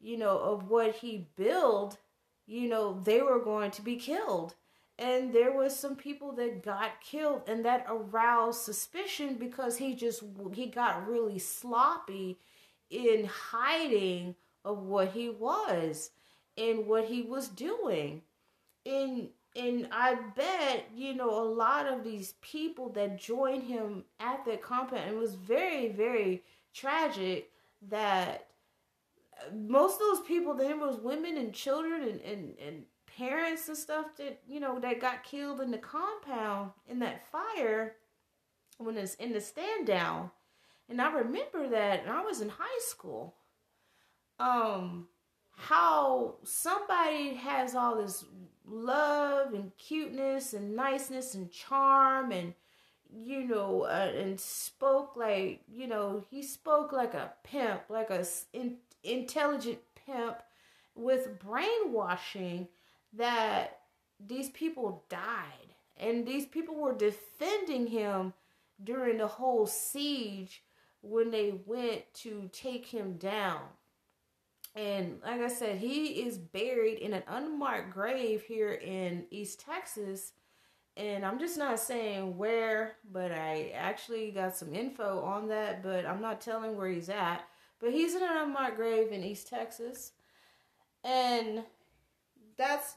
you 0.00 0.16
know, 0.16 0.38
of 0.38 0.70
what 0.70 0.96
he 0.96 1.28
built, 1.36 1.98
you 2.46 2.68
know, 2.68 3.00
they 3.00 3.22
were 3.22 3.40
going 3.40 3.70
to 3.72 3.82
be 3.82 3.96
killed. 3.96 4.54
And 4.98 5.32
there 5.32 5.52
was 5.52 5.78
some 5.78 5.96
people 5.96 6.32
that 6.32 6.62
got 6.62 7.00
killed 7.00 7.42
and 7.48 7.64
that 7.64 7.86
aroused 7.88 8.62
suspicion 8.62 9.34
because 9.34 9.76
he 9.76 9.94
just 9.94 10.22
he 10.52 10.66
got 10.66 11.08
really 11.08 11.38
sloppy 11.38 12.38
in 12.90 13.24
hiding 13.24 14.36
of 14.64 14.78
what 14.78 15.12
he 15.12 15.28
was 15.28 16.10
and 16.56 16.86
what 16.86 17.06
he 17.06 17.22
was 17.22 17.48
doing. 17.48 18.22
And 18.86 19.28
and 19.56 19.86
I 19.92 20.16
bet, 20.36 20.88
you 20.96 21.14
know, 21.14 21.30
a 21.30 21.46
lot 21.46 21.86
of 21.86 22.02
these 22.02 22.34
people 22.40 22.88
that 22.90 23.20
joined 23.20 23.62
him 23.62 24.04
at 24.18 24.44
that 24.46 24.62
compound, 24.62 25.08
it 25.08 25.16
was 25.16 25.36
very, 25.36 25.88
very 25.88 26.42
tragic 26.72 27.50
that 27.88 28.48
most 29.54 29.94
of 29.94 30.00
those 30.00 30.26
people, 30.26 30.54
there 30.54 30.76
was 30.76 30.96
women 30.96 31.36
and 31.36 31.52
children 31.52 32.02
and, 32.02 32.20
and, 32.22 32.54
and 32.58 32.82
parents 33.16 33.68
and 33.68 33.76
stuff 33.76 34.06
that, 34.18 34.40
you 34.48 34.58
know, 34.58 34.80
that 34.80 35.00
got 35.00 35.22
killed 35.22 35.60
in 35.60 35.70
the 35.70 35.78
compound 35.78 36.70
in 36.88 36.98
that 36.98 37.24
fire 37.30 37.94
when 38.78 38.96
it's 38.96 39.14
in 39.14 39.32
the 39.32 39.40
stand 39.40 39.86
down. 39.86 40.30
And 40.88 41.00
I 41.00 41.12
remember 41.12 41.68
that 41.68 42.02
and 42.02 42.10
I 42.10 42.22
was 42.22 42.40
in 42.40 42.48
high 42.48 42.80
school. 42.80 43.34
Um, 44.38 45.08
how 45.56 46.36
somebody 46.42 47.34
has 47.34 47.74
all 47.74 47.96
this 47.96 48.24
love 48.66 49.54
and 49.54 49.76
cuteness 49.76 50.52
and 50.52 50.74
niceness 50.74 51.34
and 51.34 51.50
charm 51.50 52.32
and 52.32 52.54
you 53.14 53.44
know 53.44 53.82
uh, 53.82 54.10
and 54.16 54.40
spoke 54.40 55.14
like 55.16 55.60
you 55.72 55.86
know 55.86 56.24
he 56.30 56.42
spoke 56.42 56.92
like 56.92 57.14
a 57.14 57.32
pimp 57.44 57.82
like 57.88 58.10
a 58.10 58.26
in, 58.52 58.76
intelligent 59.04 59.78
pimp 60.06 60.38
with 60.94 61.38
brainwashing 61.38 62.68
that 63.12 63.80
these 64.24 64.48
people 64.50 65.04
died. 65.08 65.74
And 65.96 66.26
these 66.26 66.46
people 66.46 66.74
were 66.74 66.94
defending 66.94 67.86
him 67.86 68.32
during 68.82 69.18
the 69.18 69.26
whole 69.26 69.66
siege 69.66 70.62
when 71.02 71.30
they 71.30 71.54
went 71.66 72.02
to 72.14 72.48
take 72.52 72.86
him 72.86 73.16
down 73.16 73.60
and 74.74 75.20
like 75.24 75.40
I 75.40 75.48
said, 75.48 75.78
he 75.78 76.26
is 76.26 76.36
buried 76.36 76.98
in 76.98 77.12
an 77.12 77.22
unmarked 77.28 77.92
grave 77.92 78.42
here 78.42 78.72
in 78.72 79.26
East 79.30 79.60
Texas. 79.60 80.32
And 80.96 81.24
I'm 81.24 81.38
just 81.38 81.58
not 81.58 81.78
saying 81.78 82.36
where, 82.36 82.96
but 83.12 83.30
I 83.32 83.72
actually 83.74 84.30
got 84.30 84.56
some 84.56 84.74
info 84.74 85.20
on 85.20 85.48
that, 85.48 85.82
but 85.82 86.06
I'm 86.06 86.20
not 86.20 86.40
telling 86.40 86.76
where 86.76 86.88
he's 86.88 87.08
at. 87.08 87.44
But 87.80 87.92
he's 87.92 88.14
in 88.14 88.22
an 88.22 88.36
unmarked 88.36 88.76
grave 88.76 89.12
in 89.12 89.22
East 89.22 89.48
Texas. 89.48 90.12
And 91.04 91.64
that's 92.56 92.94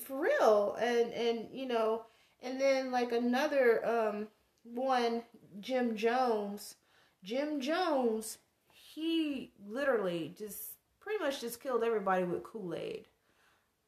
for 0.00 0.20
real. 0.20 0.76
And 0.80 1.12
and 1.12 1.48
you 1.52 1.66
know, 1.66 2.06
and 2.42 2.60
then 2.60 2.90
like 2.90 3.12
another 3.12 3.86
um 3.86 4.28
one, 4.64 5.22
Jim 5.60 5.96
Jones. 5.96 6.76
Jim 7.22 7.60
Jones, 7.60 8.38
he 8.72 9.52
literally 9.66 10.34
just 10.38 10.73
pretty 11.04 11.22
much 11.22 11.42
just 11.42 11.62
killed 11.62 11.84
everybody 11.84 12.24
with 12.24 12.42
Kool 12.42 12.74
Aid. 12.74 13.06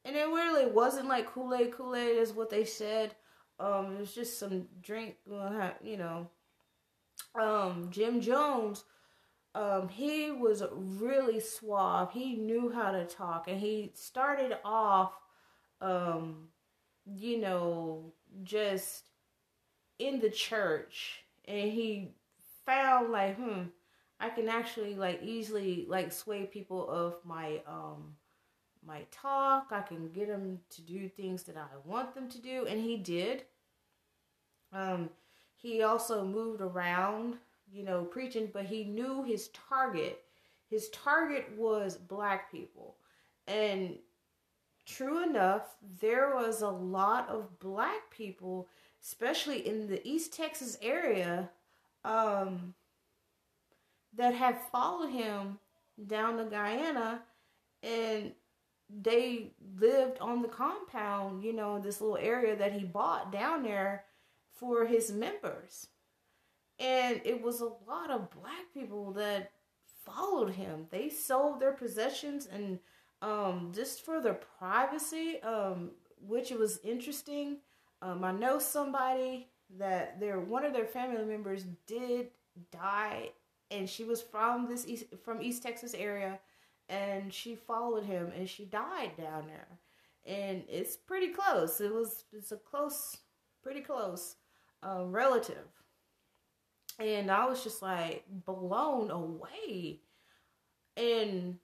And 0.04 0.14
it 0.14 0.26
really 0.26 0.66
wasn't 0.66 1.08
like 1.08 1.26
Kool 1.32 1.54
Aid, 1.54 1.72
Kool 1.72 1.96
Aid 1.96 2.18
is 2.18 2.32
what 2.32 2.50
they 2.50 2.64
said. 2.64 3.14
Um, 3.58 3.96
it 3.96 4.00
was 4.00 4.14
just 4.14 4.38
some 4.38 4.66
drink, 4.82 5.16
you 5.82 5.96
know. 5.96 6.28
Um, 7.40 7.88
Jim 7.90 8.20
Jones, 8.20 8.84
um, 9.54 9.88
he 9.88 10.30
was 10.30 10.62
really 10.70 11.40
suave. 11.40 12.12
He 12.12 12.36
knew 12.36 12.70
how 12.70 12.92
to 12.92 13.06
talk, 13.06 13.48
and 13.48 13.58
he 13.58 13.92
started 13.94 14.58
off, 14.62 15.12
um, 15.80 16.48
you 17.06 17.38
know, 17.38 18.12
just 18.42 19.08
in 19.98 20.20
the 20.20 20.30
church, 20.30 21.24
and 21.46 21.72
he 21.72 22.10
found 22.66 23.10
like, 23.10 23.36
hmm, 23.36 23.62
I 24.18 24.30
can 24.30 24.48
actually 24.48 24.94
like 24.94 25.22
easily 25.22 25.86
like 25.88 26.12
sway 26.12 26.44
people 26.44 26.88
of 26.88 27.16
my 27.24 27.60
um 27.66 28.14
my 28.86 29.02
talk. 29.10 29.68
I 29.70 29.80
can 29.80 30.08
get 30.12 30.28
them 30.28 30.60
to 30.70 30.82
do 30.82 31.08
things 31.08 31.42
that 31.44 31.56
I 31.56 31.66
want 31.84 32.14
them 32.14 32.28
to 32.28 32.38
do 32.40 32.66
and 32.66 32.80
he 32.80 32.96
did. 32.96 33.44
Um 34.72 35.10
he 35.56 35.82
also 35.82 36.24
moved 36.24 36.60
around, 36.60 37.36
you 37.72 37.82
know, 37.82 38.04
preaching, 38.04 38.50
but 38.52 38.66
he 38.66 38.84
knew 38.84 39.24
his 39.24 39.48
target. 39.68 40.22
His 40.68 40.88
target 40.90 41.50
was 41.56 41.96
black 41.96 42.52
people. 42.52 42.96
And 43.46 43.96
true 44.84 45.22
enough, 45.22 45.76
there 46.00 46.34
was 46.34 46.62
a 46.62 46.68
lot 46.68 47.28
of 47.28 47.58
black 47.58 48.10
people, 48.10 48.68
especially 49.02 49.66
in 49.66 49.88
the 49.88 50.06
East 50.06 50.32
Texas 50.32 50.76
area, 50.82 51.50
um, 52.04 52.74
that 54.16 54.34
have 54.34 54.68
followed 54.70 55.10
him 55.10 55.58
down 56.06 56.38
to 56.38 56.44
Guyana 56.44 57.22
and 57.82 58.32
they 58.88 59.52
lived 59.78 60.18
on 60.20 60.42
the 60.42 60.48
compound, 60.48 61.42
you 61.42 61.52
know, 61.52 61.78
this 61.78 62.00
little 62.00 62.18
area 62.18 62.56
that 62.56 62.72
he 62.72 62.84
bought 62.84 63.32
down 63.32 63.62
there 63.62 64.04
for 64.54 64.86
his 64.86 65.10
members. 65.10 65.88
And 66.78 67.20
it 67.24 67.42
was 67.42 67.60
a 67.60 67.72
lot 67.86 68.10
of 68.10 68.30
black 68.30 68.72
people 68.72 69.12
that 69.12 69.50
followed 70.04 70.50
him. 70.50 70.86
They 70.90 71.08
sold 71.08 71.60
their 71.60 71.72
possessions 71.72 72.46
and 72.46 72.78
um, 73.22 73.72
just 73.74 74.04
for 74.04 74.20
their 74.20 74.38
privacy, 74.58 75.40
um, 75.42 75.92
which 76.20 76.50
was 76.50 76.78
interesting. 76.84 77.58
Um, 78.02 78.22
I 78.24 78.32
know 78.32 78.58
somebody 78.58 79.48
that 79.78 80.20
their 80.20 80.38
one 80.38 80.64
of 80.64 80.72
their 80.72 80.86
family 80.86 81.24
members 81.24 81.64
did 81.86 82.28
die 82.70 83.30
and 83.70 83.88
she 83.88 84.04
was 84.04 84.22
from 84.22 84.68
this 84.68 84.86
east, 84.86 85.04
from 85.24 85.42
East 85.42 85.62
Texas 85.62 85.94
area, 85.94 86.38
and 86.88 87.32
she 87.32 87.54
followed 87.54 88.04
him, 88.04 88.32
and 88.36 88.48
she 88.48 88.64
died 88.64 89.12
down 89.16 89.46
there, 89.46 89.68
and 90.24 90.62
it's 90.68 90.96
pretty 90.96 91.28
close. 91.28 91.80
It 91.80 91.92
was 91.92 92.24
it's 92.32 92.52
a 92.52 92.56
close, 92.56 93.16
pretty 93.62 93.80
close, 93.80 94.36
uh, 94.82 95.04
relative, 95.06 95.66
and 96.98 97.30
I 97.30 97.46
was 97.46 97.62
just 97.62 97.82
like 97.82 98.24
blown 98.28 99.10
away, 99.10 100.00
and 100.96 101.58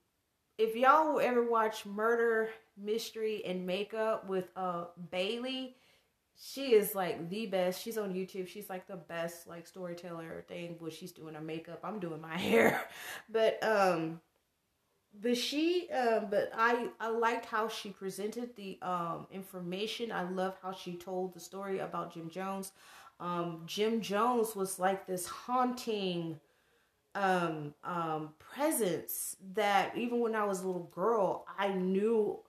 if 0.59 0.77
y'all 0.77 1.21
ever 1.21 1.43
watch 1.43 1.87
Murder 1.87 2.51
Mystery 2.77 3.45
and 3.45 3.67
Makeup 3.67 4.29
with 4.29 4.49
uh 4.57 4.87
Bailey 5.11 5.77
she 6.37 6.75
is 6.75 6.95
like 6.95 7.29
the 7.31 7.47
best. 7.47 7.83
She's 7.83 7.99
on 7.99 8.15
YouTube. 8.15 8.49
She's 8.49 8.69
like 8.69 8.87
the 8.87 8.97
best 8.97 9.47
like 9.47 9.67
storyteller 9.67 10.45
thing. 10.49 10.77
But 10.81 10.93
she's 10.93 11.13
doing 11.13 11.35
her 11.35 11.41
makeup. 11.41 11.81
I'm 11.85 12.01
doing 12.01 12.21
my 12.21 12.37
hair. 12.39 12.83
But 13.31 13.63
um 13.63 14.21
but 15.21 15.37
she 15.37 15.89
um 15.91 16.29
but 16.31 16.51
I 16.57 16.89
I 16.99 17.09
liked 17.09 17.47
how 17.47 17.69
she 17.69 17.91
presented 17.91 18.57
the 18.57 18.79
um 18.83 19.27
information. 19.31 20.11
I 20.11 20.23
love 20.23 20.57
how 20.63 20.73
she 20.73 20.95
told 20.97 21.35
the 21.35 21.41
story 21.41 21.79
about 21.81 22.15
Jim 22.15 22.31
Jones. 22.31 22.73
Um 23.21 23.63
Jim 23.67 24.01
Jones 24.01 24.57
was 24.57 24.79
like 24.79 25.07
this 25.07 25.27
haunting 25.27 26.41
um 27.15 27.75
um 27.85 28.31
presence 28.39 29.37
that 29.55 29.97
even 29.97 30.21
when 30.21 30.35
I 30.35 30.45
was 30.45 30.63
a 30.63 30.67
little 30.67 30.91
girl, 30.95 31.47
I 31.59 31.69
knew 31.69 32.41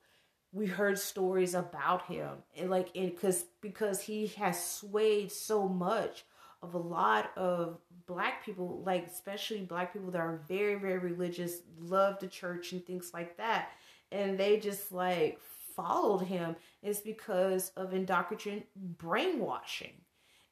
we 0.53 0.67
heard 0.67 0.99
stories 0.99 1.55
about 1.55 2.05
him. 2.05 2.29
And 2.55 2.69
like 2.69 2.93
because 2.93 3.45
because 3.61 4.01
he 4.01 4.27
has 4.37 4.63
swayed 4.63 5.31
so 5.31 5.67
much 5.67 6.23
of 6.61 6.75
a 6.75 6.79
lot 6.79 7.31
of 7.35 7.79
black 8.05 8.45
people 8.45 8.81
like 8.85 9.07
especially 9.07 9.61
black 9.61 9.91
people 9.91 10.11
that 10.11 10.21
are 10.21 10.41
very 10.47 10.75
very 10.75 10.99
religious 10.99 11.57
love 11.79 12.19
the 12.19 12.27
church 12.27 12.71
and 12.71 12.85
things 12.85 13.11
like 13.13 13.35
that. 13.37 13.69
And 14.11 14.39
they 14.39 14.59
just 14.59 14.91
like 14.91 15.39
followed 15.75 16.19
him. 16.19 16.55
Is 16.83 16.99
because 16.99 17.71
of 17.75 17.93
indoctrination 17.93 18.63
brainwashing. 18.75 19.93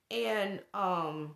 And 0.10 0.62
um 0.74 1.36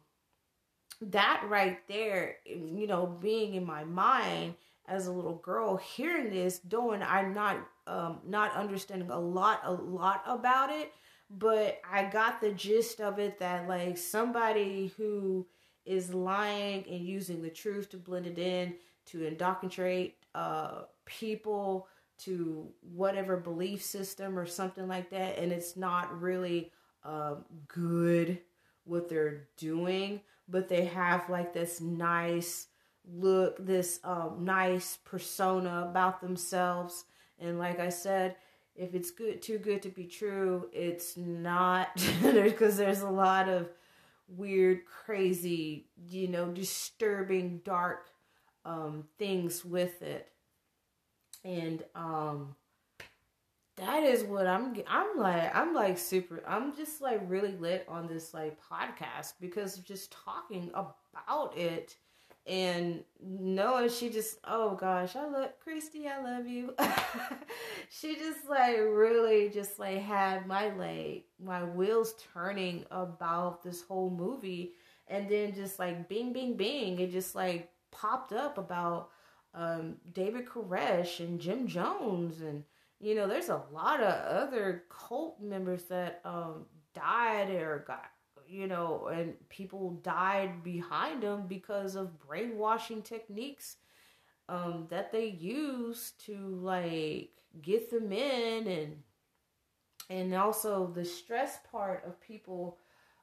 that 1.02 1.44
right 1.48 1.86
there 1.88 2.38
you 2.46 2.88
know 2.88 3.06
being 3.06 3.54
in 3.54 3.66
my 3.66 3.84
mind 3.84 4.56
as 4.88 5.08
a 5.08 5.12
little 5.12 5.36
girl 5.36 5.76
hearing 5.78 6.30
this 6.30 6.60
doing 6.60 7.02
i'm 7.04 7.34
not 7.34 7.58
um 7.88 8.20
not 8.26 8.54
understanding 8.54 9.10
a 9.10 9.20
lot 9.20 9.62
a 9.64 9.72
lot 9.72 10.24
about 10.28 10.70
it 10.72 10.94
but 11.30 11.80
i 11.92 12.04
got 12.04 12.42
the 12.42 12.52
gist 12.52 13.00
of 13.00 13.20
it 13.20 13.40
that 13.40 13.68
like 13.68 13.98
somebody 13.98 14.92
who 14.98 15.46
is 15.86 16.14
lying 16.14 16.84
and 16.90 17.06
using 17.06 17.42
the 17.42 17.50
truth 17.50 17.90
to 17.90 17.98
blend 17.98 18.26
it 18.26 18.40
in 18.40 18.74
to 19.06 19.24
indoctrinate 19.26 20.16
uh 20.34 20.82
people 21.06 21.88
to 22.18 22.68
whatever 22.82 23.38
belief 23.38 23.84
system 23.84 24.40
or 24.40 24.46
something 24.46 24.88
like 24.88 25.10
that 25.10 25.38
and 25.38 25.52
it's 25.52 25.76
not 25.76 26.22
really 26.22 26.72
um 27.04 27.46
good 27.68 28.40
what 28.84 29.10
they're 29.10 29.48
doing 29.58 30.22
but 30.48 30.70
they 30.70 30.86
have 30.86 31.30
like 31.30 31.54
this 31.54 31.82
nice 31.82 32.68
look, 33.12 33.64
this 33.64 34.00
um, 34.04 34.38
nice 34.42 34.98
persona 35.06 35.88
about 35.90 36.22
themselves. 36.22 37.06
And 37.40 37.60
like 37.60 37.80
I 37.80 37.90
said, 37.90 38.36
if 38.76 38.94
it's 38.94 39.12
good, 39.12 39.42
too 39.42 39.58
good 39.58 39.82
to 39.84 39.90
be 39.90 40.06
true, 40.06 40.70
it's 40.74 41.18
not 41.18 41.90
because 42.22 42.78
there's 42.78 43.02
a 43.02 43.10
lot 43.10 43.48
of 43.50 43.70
weird, 44.28 44.86
crazy, 44.86 45.88
you 46.10 46.28
know, 46.28 46.50
disturbing, 46.50 47.62
dark 47.64 48.10
um, 48.66 49.06
things 49.18 49.64
with 49.64 50.02
it. 50.02 50.30
And 51.44 51.84
um, 51.94 52.56
that 53.78 54.04
is 54.04 54.24
what 54.24 54.48
I'm. 54.48 54.76
I'm 54.88 55.18
like. 55.18 55.56
I'm 55.56 55.74
like 55.74 55.98
super. 55.98 56.42
I'm 56.48 56.76
just 56.76 57.02
like 57.02 57.22
really 57.28 57.56
lit 57.58 57.86
on 57.88 58.08
this 58.08 58.34
like 58.34 58.58
podcast 58.60 59.34
because 59.40 59.78
just 59.78 60.12
talking 60.12 60.72
about 60.74 61.58
it 61.58 61.96
and 62.48 63.04
Noah, 63.22 63.90
she 63.90 64.10
just, 64.10 64.38
oh 64.44 64.76
gosh, 64.76 65.16
I 65.16 65.26
love 65.28 65.60
Christi, 65.64 66.08
I 66.08 66.22
love 66.22 66.48
you. 66.48 66.76
she 67.90 68.16
just 68.16 68.48
like 68.48 68.78
really 68.78 69.50
just 69.50 69.80
like 69.80 70.02
had 70.02 70.46
my 70.46 70.70
like 70.70 71.26
my 71.44 71.64
wheels 71.64 72.14
turning 72.34 72.86
about 72.92 73.64
this 73.64 73.82
whole 73.82 74.12
movie, 74.12 74.74
and 75.08 75.28
then 75.28 75.56
just 75.56 75.80
like 75.80 76.08
bing, 76.08 76.34
bing, 76.34 76.56
bing, 76.56 77.00
it 77.00 77.12
just 77.12 77.34
like 77.34 77.72
popped 77.92 78.32
up 78.32 78.58
about 78.58 79.10
um, 79.56 79.96
David 80.14 80.46
Koresh 80.46 81.20
and 81.20 81.40
Jim 81.40 81.66
Jones 81.68 82.42
and 82.42 82.64
you 83.00 83.16
know 83.16 83.28
there's 83.28 83.50
a 83.50 83.64
lot 83.72 84.02
of 84.02 84.14
other 84.26 84.84
cult 84.90 85.42
members 85.42 85.84
that 85.86 86.22
um, 86.26 86.66
died 86.94 87.50
or 87.50 87.84
got 87.88 88.06
you 88.48 88.68
know 88.68 89.08
and 89.08 89.34
people 89.50 89.92
died 90.04 90.64
behind 90.64 91.24
them 91.24 91.46
because 91.48 91.96
of 91.96 92.20
brainwashing 92.20 93.02
techniques 93.02 93.78
um, 94.48 94.86
that 94.90 95.12
they 95.12 95.26
use 95.26 96.14
to 96.26 96.36
like 96.62 97.32
get 97.62 97.90
them 97.90 98.12
in 98.12 98.68
and 98.68 98.98
and 100.10 100.34
also 100.36 100.92
the 100.94 101.04
stress 101.06 101.60
part 101.72 102.04
of 102.06 102.20
people 102.22 102.78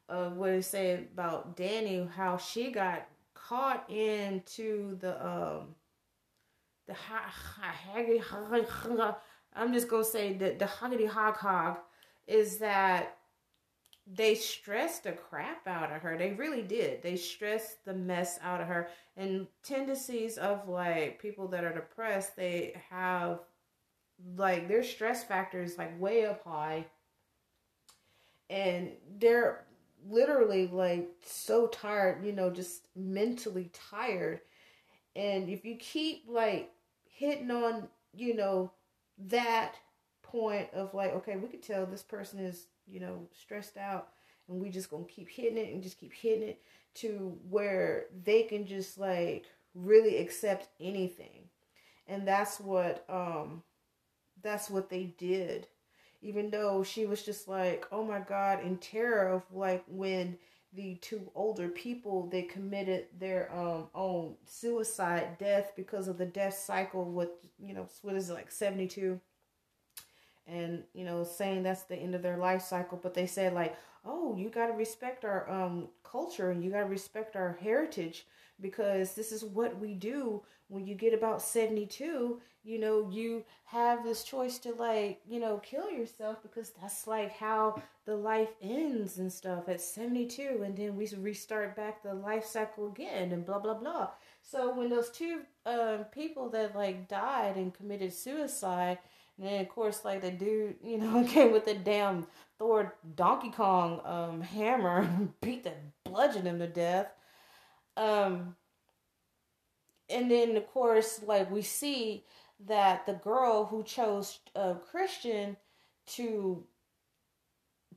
uh, 0.09 0.31
what 0.31 0.65
say 0.65 0.95
about 0.95 1.57
Dani 1.57 2.11
how 2.11 2.37
she 2.37 2.71
got 2.73 3.07
caught 3.35 3.89
into 3.91 4.97
the 5.01 5.25
um 5.27 5.75
the 6.87 6.95
I'm 9.55 9.73
just 9.73 9.89
gonna 9.89 10.05
say 10.05 10.35
that 10.35 10.59
the 10.59 10.67
hoggity 10.67 11.07
hog 11.07 11.37
hog 11.37 11.79
is 12.27 12.59
that 12.59 13.19
they 14.07 14.35
stressed 14.35 15.05
the 15.05 15.13
crap 15.13 15.67
out 15.67 15.93
of 15.93 16.03
her. 16.03 16.19
They 16.19 16.33
really 16.33 16.63
did. 16.63 17.03
They 17.03 17.17
stressed 17.17 17.85
the 17.85 17.95
mess 17.95 18.39
out 18.43 18.61
of 18.61 18.67
her. 18.67 18.89
And 19.17 19.47
tendencies 19.63 20.39
of 20.39 20.69
like 20.69 21.21
people 21.21 21.49
that 21.49 21.65
are 21.65 21.73
depressed, 21.73 22.37
they 22.37 22.81
have 22.91 23.41
like 24.37 24.69
their 24.69 24.83
stress 24.83 25.25
factors 25.25 25.79
like 25.79 26.01
way 26.01 26.27
up 26.27 26.45
high. 26.45 26.87
And 28.51 28.91
they're 29.19 29.65
literally 30.09 30.67
like 30.67 31.09
so 31.25 31.69
tired, 31.69 32.25
you 32.25 32.33
know, 32.33 32.51
just 32.51 32.89
mentally 32.97 33.71
tired. 33.73 34.41
And 35.15 35.49
if 35.49 35.65
you 35.65 35.77
keep 35.77 36.25
like 36.29 36.71
hitting 37.05 37.51
on, 37.51 37.89
you 38.15 38.35
know, 38.35 38.73
that 39.29 39.77
point 40.23 40.69
of 40.73 40.93
like, 40.93 41.15
okay, 41.15 41.37
we 41.37 41.49
could 41.49 41.63
tell 41.63 41.87
this 41.87 42.03
person 42.03 42.41
is, 42.41 42.67
you 42.87 43.01
know, 43.01 43.29
stressed 43.33 43.77
out 43.77 44.09
and 44.49 44.61
we 44.61 44.71
just 44.71 44.91
gonna 44.91 45.05
keep 45.05 45.29
hitting 45.29 45.59
it 45.59 45.73
and 45.73 45.83
just 45.83 45.99
keep 45.99 46.13
hitting 46.13 46.49
it 46.49 46.61
to 46.95 47.39
where 47.49 48.07
they 48.25 48.43
can 48.43 48.67
just 48.67 48.99
like 48.99 49.47
really 49.75 50.19
accept 50.19 50.69
anything. 50.81 51.49
And 52.07 52.27
that's 52.27 52.61
what 52.61 53.05
um 53.09 53.63
that's 54.43 54.69
what 54.71 54.91
they 54.91 55.15
did. 55.19 55.67
Even 56.21 56.51
though 56.51 56.85
she 56.85 57.07
was 57.07 57.23
just 57.23 57.49
like, 57.49 57.87
oh 57.91 58.05
my 58.05 58.21
god, 58.21 58.65
in 58.65 58.79
terror 58.79 59.29
of 59.29 59.43
like 59.53 59.85
when 59.89 60.39
the 60.75 60.95
two 60.97 61.31
older 61.35 61.69
people 61.69 62.29
they 62.29 62.43
committed 62.43 63.07
their 63.19 63.53
um 63.55 63.89
own 63.95 64.35
suicide 64.47 65.37
death 65.39 65.73
because 65.77 66.09
of 66.09 66.17
the 66.17 66.25
death 66.25 66.55
cycle 66.55 67.05
with 67.05 67.29
you 67.59 67.75
know 67.75 67.87
what 68.01 68.17
is 68.17 68.31
it 68.31 68.35
like 68.35 68.51
72 68.51 69.21
and 70.47 70.83
you 70.95 71.05
know 71.05 71.25
saying 71.25 71.63
that's 71.63 71.85
the 71.85 71.97
end 71.97 72.15
of 72.15 72.23
their 72.23 72.37
life 72.37 72.63
cycle 72.63 72.99
but 73.03 73.15
they 73.15 73.27
said 73.27 73.53
like 73.55 73.77
oh 74.05 74.35
you 74.37 74.49
got 74.49 74.67
to 74.67 74.73
respect 74.73 75.25
our 75.25 75.49
um 75.51 75.89
culture 76.03 76.51
and 76.51 76.63
you 76.65 76.71
got 76.71 76.81
to 76.81 76.87
respect 76.87 77.37
our 77.37 77.59
heritage 77.61 78.27
because 78.61 79.15
this 79.15 79.33
is 79.33 79.45
what 79.45 79.79
we 79.79 79.95
do. 79.95 80.43
When 80.69 80.87
you 80.87 80.95
get 80.95 81.13
about 81.13 81.43
72 81.43 82.41
you 82.65 82.79
know 82.79 83.11
you 83.11 83.45
have 83.65 84.05
this 84.05 84.23
choice 84.23 84.59
to 84.61 84.73
like 84.73 85.21
you 85.29 85.41
know 85.41 85.59
kill 85.59 85.91
yourself 85.91 86.41
because 86.43 86.71
that's 86.81 87.07
like 87.07 87.33
how 87.37 87.83
the 88.07 88.17
life 88.17 88.51
ends 88.63 89.19
and 89.19 89.33
stuff 89.33 89.69
at 89.69 89.81
72 89.81 90.63
and 90.65 90.77
then 90.77 90.97
we 90.97 91.09
restart 91.19 91.75
back 91.77 92.03
the 92.03 92.15
life 92.15 92.45
cycle 92.45 92.89
again 92.89 93.33
and 93.33 93.45
blah 93.45 93.59
blah 93.59 93.75
blah. 93.75 94.11
So 94.41 94.75
when 94.75 94.89
those 94.89 95.11
two 95.11 95.43
um, 95.67 96.05
people 96.13 96.49
that 96.51 96.75
like 96.75 97.09
died 97.09 97.57
and 97.57 97.75
committed 97.75 98.13
suicide 98.13 98.99
then 99.43 99.61
of 99.61 99.69
course 99.69 100.05
like 100.05 100.21
the 100.21 100.31
dude 100.31 100.77
you 100.85 100.99
know 100.99 101.25
came 101.29 101.53
with 101.53 101.65
the 101.65 101.75
damn 101.75 102.27
thor 102.59 102.95
donkey 103.15 103.51
kong 103.51 104.01
um, 104.05 104.41
hammer 104.41 105.09
beat 105.41 105.65
the 105.65 105.73
bludgeon 106.05 106.47
him 106.47 106.59
to 106.59 106.67
death 106.67 107.09
um 107.97 108.55
and 110.09 110.31
then 110.31 110.57
of 110.57 110.67
course 110.69 111.21
like 111.27 111.51
we 111.51 111.63
see 111.63 112.25
that 112.67 113.07
the 113.07 113.15
girl 113.15 113.65
who 113.65 113.83
chose 113.83 114.39
uh, 114.55 114.75
Christian 114.75 115.57
to 116.07 116.65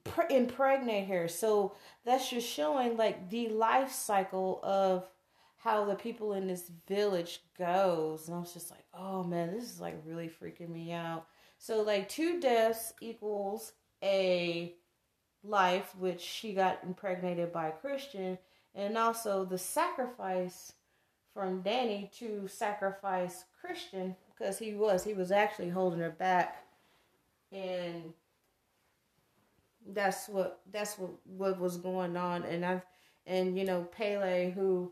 pre- 0.03 0.36
impregnate 0.36 1.08
her. 1.08 1.27
So 1.27 1.75
that's 2.03 2.29
just 2.29 2.47
showing 2.47 2.97
like 2.97 3.29
the 3.29 3.49
life 3.49 3.91
cycle 3.91 4.60
of 4.63 5.08
how 5.58 5.86
the 5.86 5.95
people 5.95 6.34
in 6.34 6.47
this 6.47 6.69
village 6.88 7.41
goes. 7.58 8.27
And 8.27 8.36
I 8.36 8.39
was 8.39 8.53
just 8.53 8.71
like, 8.71 8.86
oh 8.93 9.23
man, 9.23 9.53
this 9.53 9.63
is 9.63 9.81
like 9.81 10.01
really 10.05 10.29
freaking 10.29 10.69
me 10.69 10.91
out. 10.91 11.25
So 11.65 11.82
like 11.82 12.08
two 12.08 12.39
deaths 12.39 12.93
equals 13.01 13.73
a 14.04 14.75
life, 15.43 15.95
which 15.97 16.21
she 16.21 16.54
got 16.54 16.84
impregnated 16.84 17.51
by 17.51 17.71
Christian, 17.71 18.38
and 18.75 18.95
also 18.95 19.45
the 19.45 19.58
sacrifice 19.58 20.73
from 21.34 21.63
Dani 21.63 22.15
to 22.19 22.47
sacrifice 22.47 23.45
Christian 23.60 24.15
because 24.30 24.60
he 24.60 24.75
was 24.75 25.04
he 25.04 25.15
was 25.15 25.32
actually 25.32 25.69
holding 25.69 26.01
her 26.01 26.12
back. 26.12 26.63
And 27.51 28.13
that's 29.88 30.30
what 30.30 30.60
that's 30.71 30.99
what 30.99 31.13
what 31.23 31.60
was 31.60 31.78
going 31.78 32.15
on. 32.15 32.43
And 32.43 32.63
i 32.63 32.84
and 33.25 33.58
you 33.58 33.65
know 33.65 33.88
Pelle 33.91 34.51
who 34.51 34.91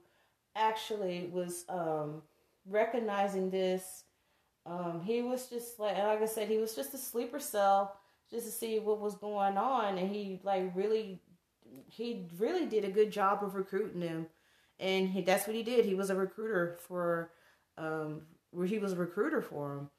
actually 0.56 1.30
was 1.32 1.66
um 1.70 2.24
recognizing 2.66 3.52
this 3.52 4.06
um 4.66 5.02
he 5.02 5.22
was 5.22 5.48
just 5.48 5.80
like 5.80 5.98
like 5.98 6.22
i 6.22 6.26
said 6.26 6.48
he 6.48 6.58
was 6.58 6.76
just 6.76 6.94
a 6.94 6.98
sleeper 6.98 7.40
cell 7.40 7.98
just 8.30 8.46
to 8.46 8.52
see 8.52 8.80
what 8.80 9.00
was 9.00 9.16
going 9.16 9.58
on. 9.58 9.98
And 9.98 10.10
he 10.10 10.40
like 10.44 10.72
really 10.76 11.22
he 11.88 12.28
really 12.38 12.66
did 12.66 12.84
a 12.84 12.92
good 12.92 13.12
job 13.12 13.44
of 13.44 13.56
recruiting 13.56 14.00
them 14.00 14.28
and 14.80 15.10
he, 15.10 15.22
that's 15.22 15.48
what 15.48 15.56
he 15.56 15.64
did. 15.64 15.86
He 15.86 15.96
was 15.96 16.10
a 16.10 16.16
recruiter 16.16 16.78
for 16.88 17.32
um 17.78 18.22
where 18.52 18.68
he 18.68 18.80
was 18.80 18.94
a 18.94 18.98
recruiter 18.98 19.42
for 19.42 19.78
him, 19.78 19.90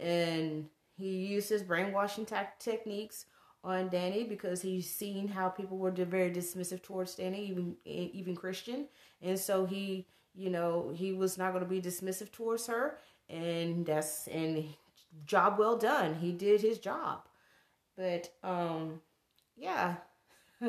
and 0.00 0.66
he 0.96 1.26
used 1.26 1.48
his 1.48 1.62
brainwashing 1.62 2.26
ta- 2.26 2.48
techniques 2.58 3.26
on 3.62 3.88
Dani 3.88 4.28
because 4.28 4.60
he's 4.60 4.90
seen 4.90 5.28
how 5.28 5.48
people 5.48 5.78
were 5.78 5.90
very 5.90 6.30
dismissive 6.30 6.82
towards 6.82 7.16
Dani, 7.16 7.48
even 7.50 7.76
even 7.84 8.36
Christian, 8.36 8.86
and 9.22 9.38
so 9.38 9.66
he, 9.66 10.06
you 10.34 10.50
know, 10.50 10.92
he 10.94 11.12
was 11.12 11.38
not 11.38 11.52
going 11.52 11.64
to 11.64 11.70
be 11.70 11.80
dismissive 11.80 12.30
towards 12.32 12.66
her, 12.66 12.98
and 13.28 13.86
that's 13.86 14.26
and 14.28 14.64
job 15.26 15.58
well 15.58 15.76
done. 15.76 16.14
He 16.14 16.32
did 16.32 16.60
his 16.60 16.78
job, 16.78 17.20
but 17.96 18.32
um, 18.42 19.00
yeah, 19.56 19.96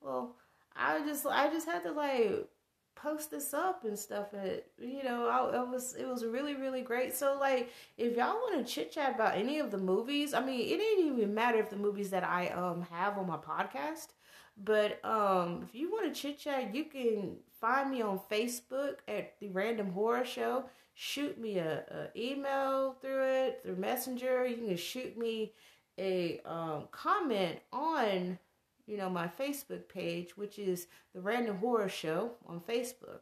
well, 0.00 0.36
I 0.74 1.00
just 1.00 1.26
I 1.26 1.48
just 1.50 1.66
had 1.66 1.82
to 1.84 1.92
like 1.92 2.48
post 2.94 3.30
this 3.30 3.52
up 3.52 3.84
and 3.84 3.98
stuff 3.98 4.32
and 4.32 4.62
you 4.78 5.04
know 5.04 5.28
I, 5.28 5.60
it 5.60 5.68
was 5.68 5.94
it 5.94 6.06
was 6.08 6.24
really 6.24 6.54
really 6.54 6.82
great. 6.82 7.14
So 7.14 7.36
like 7.38 7.70
if 7.98 8.16
y'all 8.16 8.34
want 8.34 8.66
to 8.66 8.72
chit 8.72 8.92
chat 8.92 9.14
about 9.14 9.36
any 9.36 9.58
of 9.58 9.70
the 9.70 9.78
movies 9.78 10.34
i 10.34 10.40
mean 10.44 10.60
it 10.60 10.78
didn't 10.78 11.06
even 11.06 11.34
matter 11.34 11.58
if 11.58 11.70
the 11.70 11.76
movies 11.76 12.10
that 12.10 12.24
i 12.24 12.48
um 12.48 12.82
have 12.90 13.18
on 13.18 13.26
my 13.26 13.36
podcast 13.36 14.08
but 14.56 15.04
um 15.04 15.62
if 15.68 15.74
you 15.74 15.90
want 15.90 16.12
to 16.12 16.20
chit 16.20 16.38
chat 16.38 16.74
you 16.74 16.84
can 16.84 17.36
find 17.60 17.90
me 17.90 18.02
on 18.02 18.18
facebook 18.30 18.96
at 19.08 19.38
the 19.40 19.48
random 19.48 19.90
horror 19.92 20.24
show 20.24 20.64
shoot 20.98 21.38
me 21.38 21.58
a, 21.58 21.84
a 21.90 22.18
email 22.18 22.96
through 23.00 23.22
it 23.22 23.60
through 23.62 23.76
messenger 23.76 24.46
you 24.46 24.56
can 24.56 24.76
shoot 24.76 25.16
me 25.16 25.52
a 25.98 26.40
um, 26.44 26.88
comment 26.90 27.58
on 27.72 28.38
you 28.86 28.96
know, 28.96 29.10
my 29.10 29.28
Facebook 29.28 29.88
page, 29.88 30.36
which 30.36 30.58
is 30.58 30.86
the 31.12 31.20
Random 31.20 31.58
Horror 31.58 31.88
Show 31.88 32.32
on 32.46 32.60
Facebook. 32.60 33.20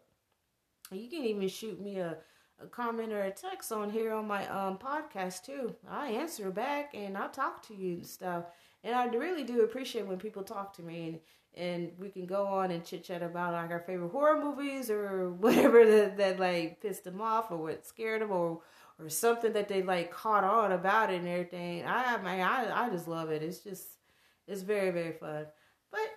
You 0.93 1.09
can 1.09 1.25
even 1.25 1.49
shoot 1.49 1.81
me 1.81 1.99
a, 1.99 2.19
a 2.63 2.67
comment 2.67 3.13
or 3.13 3.23
a 3.23 3.31
text 3.31 3.73
on 3.73 3.91
here 3.91 4.13
on 4.13 4.27
my 4.29 4.47
um, 4.49 4.79
podcast 4.79 5.45
too. 5.45 5.75
I 5.89 6.09
answer 6.09 6.51
back 6.51 6.95
and 6.95 7.17
i'll 7.17 7.31
talk 7.31 7.67
to 7.69 7.75
you 7.75 7.95
and 7.95 8.07
stuff. 8.07 8.45
And 8.85 8.95
I 8.95 9.07
really 9.07 9.43
do 9.45 9.63
appreciate 9.63 10.07
when 10.07 10.19
people 10.19 10.43
talk 10.43 10.75
to 10.75 10.83
me 10.83 11.09
and, 11.09 11.21
and 11.57 11.93
we 11.99 12.11
can 12.11 12.27
go 12.27 12.47
on 12.47 12.71
and 12.71 12.85
chit 12.85 13.03
chat 13.03 13.23
about 13.23 13.55
like 13.55 13.71
our 13.71 13.81
favorite 13.81 14.11
horror 14.11 14.41
movies 14.41 14.91
or 14.91 15.31
whatever 15.41 15.85
that, 15.87 16.19
that 16.19 16.39
like 16.39 16.81
pissed 16.81 17.05
them 17.05 17.21
off 17.21 17.51
or 17.51 17.57
what 17.57 17.87
scared 17.87 18.23
them 18.23 18.31
or 18.31 18.61
or 19.01 19.09
something 19.09 19.53
that 19.55 19.67
they 19.69 19.83
like 19.83 20.13
caught 20.13 20.45
on 20.45 20.71
about 20.71 21.13
it 21.13 21.17
and 21.17 21.27
everything. 21.27 21.85
I 21.85 22.17
mean, 22.19 22.41
I 22.41 22.85
I 22.85 22.91
just 22.91 23.09
love 23.09 23.31
it. 23.31 23.43
It's 23.43 23.59
just 23.59 23.89
it's 24.47 24.63
very, 24.63 24.91
very 24.91 25.13
fun. 25.13 25.47
But 25.91 26.11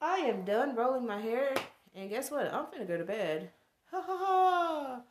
I 0.00 0.18
am 0.18 0.44
done 0.44 0.74
rolling 0.74 1.06
my 1.06 1.20
hair, 1.20 1.54
and 1.94 2.10
guess 2.10 2.30
what? 2.30 2.52
I'm 2.52 2.66
gonna 2.70 2.84
go 2.84 2.98
to 2.98 3.04
bed. 3.04 3.50
Ha 3.90 4.02
ha 4.04 4.18
ha! 4.18 5.02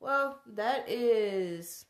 Well, 0.00 0.40
that 0.54 0.88
is 0.88 1.86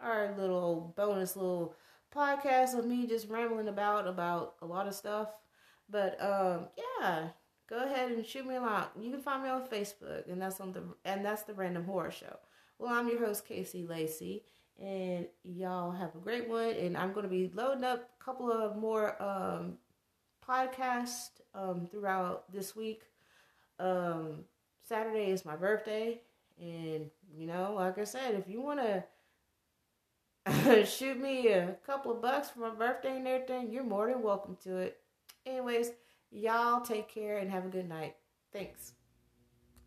our 0.00 0.34
little 0.36 0.92
bonus 0.96 1.36
little 1.36 1.74
podcast 2.14 2.78
of 2.78 2.86
me 2.86 3.06
just 3.06 3.28
rambling 3.28 3.68
about 3.68 4.06
about 4.06 4.54
a 4.62 4.66
lot 4.66 4.86
of 4.86 4.94
stuff. 4.94 5.28
But 5.90 6.20
um, 6.22 6.68
yeah, 7.00 7.28
go 7.68 7.84
ahead 7.84 8.12
and 8.12 8.24
shoot 8.24 8.46
me 8.46 8.56
a 8.56 8.60
line. 8.60 8.84
You 9.00 9.10
can 9.10 9.20
find 9.20 9.42
me 9.42 9.48
on 9.48 9.66
Facebook, 9.66 10.30
and 10.30 10.40
that's 10.40 10.60
on 10.60 10.72
the 10.72 10.82
and 11.04 11.24
that's 11.24 11.42
the 11.42 11.54
Random 11.54 11.84
Horror 11.84 12.10
Show. 12.10 12.36
Well, 12.78 12.92
I'm 12.92 13.08
your 13.08 13.24
host, 13.24 13.48
KC 13.48 13.88
Lacy, 13.88 14.44
and 14.80 15.26
y'all 15.42 15.92
have 15.92 16.14
a 16.14 16.18
great 16.18 16.48
one. 16.48 16.74
And 16.74 16.96
I'm 16.96 17.12
going 17.12 17.24
to 17.24 17.30
be 17.30 17.50
loading 17.54 17.84
up 17.84 18.10
a 18.20 18.24
couple 18.24 18.50
of 18.50 18.76
more 18.76 19.20
um, 19.22 19.74
podcasts 20.46 21.30
um, 21.54 21.86
throughout 21.90 22.50
this 22.52 22.74
week. 22.74 23.02
Um, 23.78 24.44
Saturday 24.86 25.30
is 25.30 25.44
my 25.44 25.56
birthday, 25.56 26.20
and 26.58 27.10
you 27.36 27.46
know, 27.46 27.74
like 27.76 27.98
I 27.98 28.04
said, 28.04 28.34
if 28.34 28.48
you 28.48 28.60
want 28.60 28.80
to 28.80 29.04
shoot 30.84 31.18
me 31.18 31.48
a 31.48 31.76
couple 31.86 32.12
of 32.12 32.20
bucks 32.20 32.50
for 32.50 32.60
my 32.60 32.70
birthday 32.70 33.16
and 33.16 33.26
everything, 33.26 33.70
you're 33.70 33.84
more 33.84 34.08
than 34.10 34.22
welcome 34.22 34.56
to 34.64 34.76
it. 34.76 34.98
Anyways, 35.46 35.90
y'all 36.30 36.82
take 36.82 37.08
care 37.08 37.38
and 37.38 37.50
have 37.50 37.64
a 37.64 37.68
good 37.68 37.88
night. 37.88 38.16
Thanks. 38.52 38.92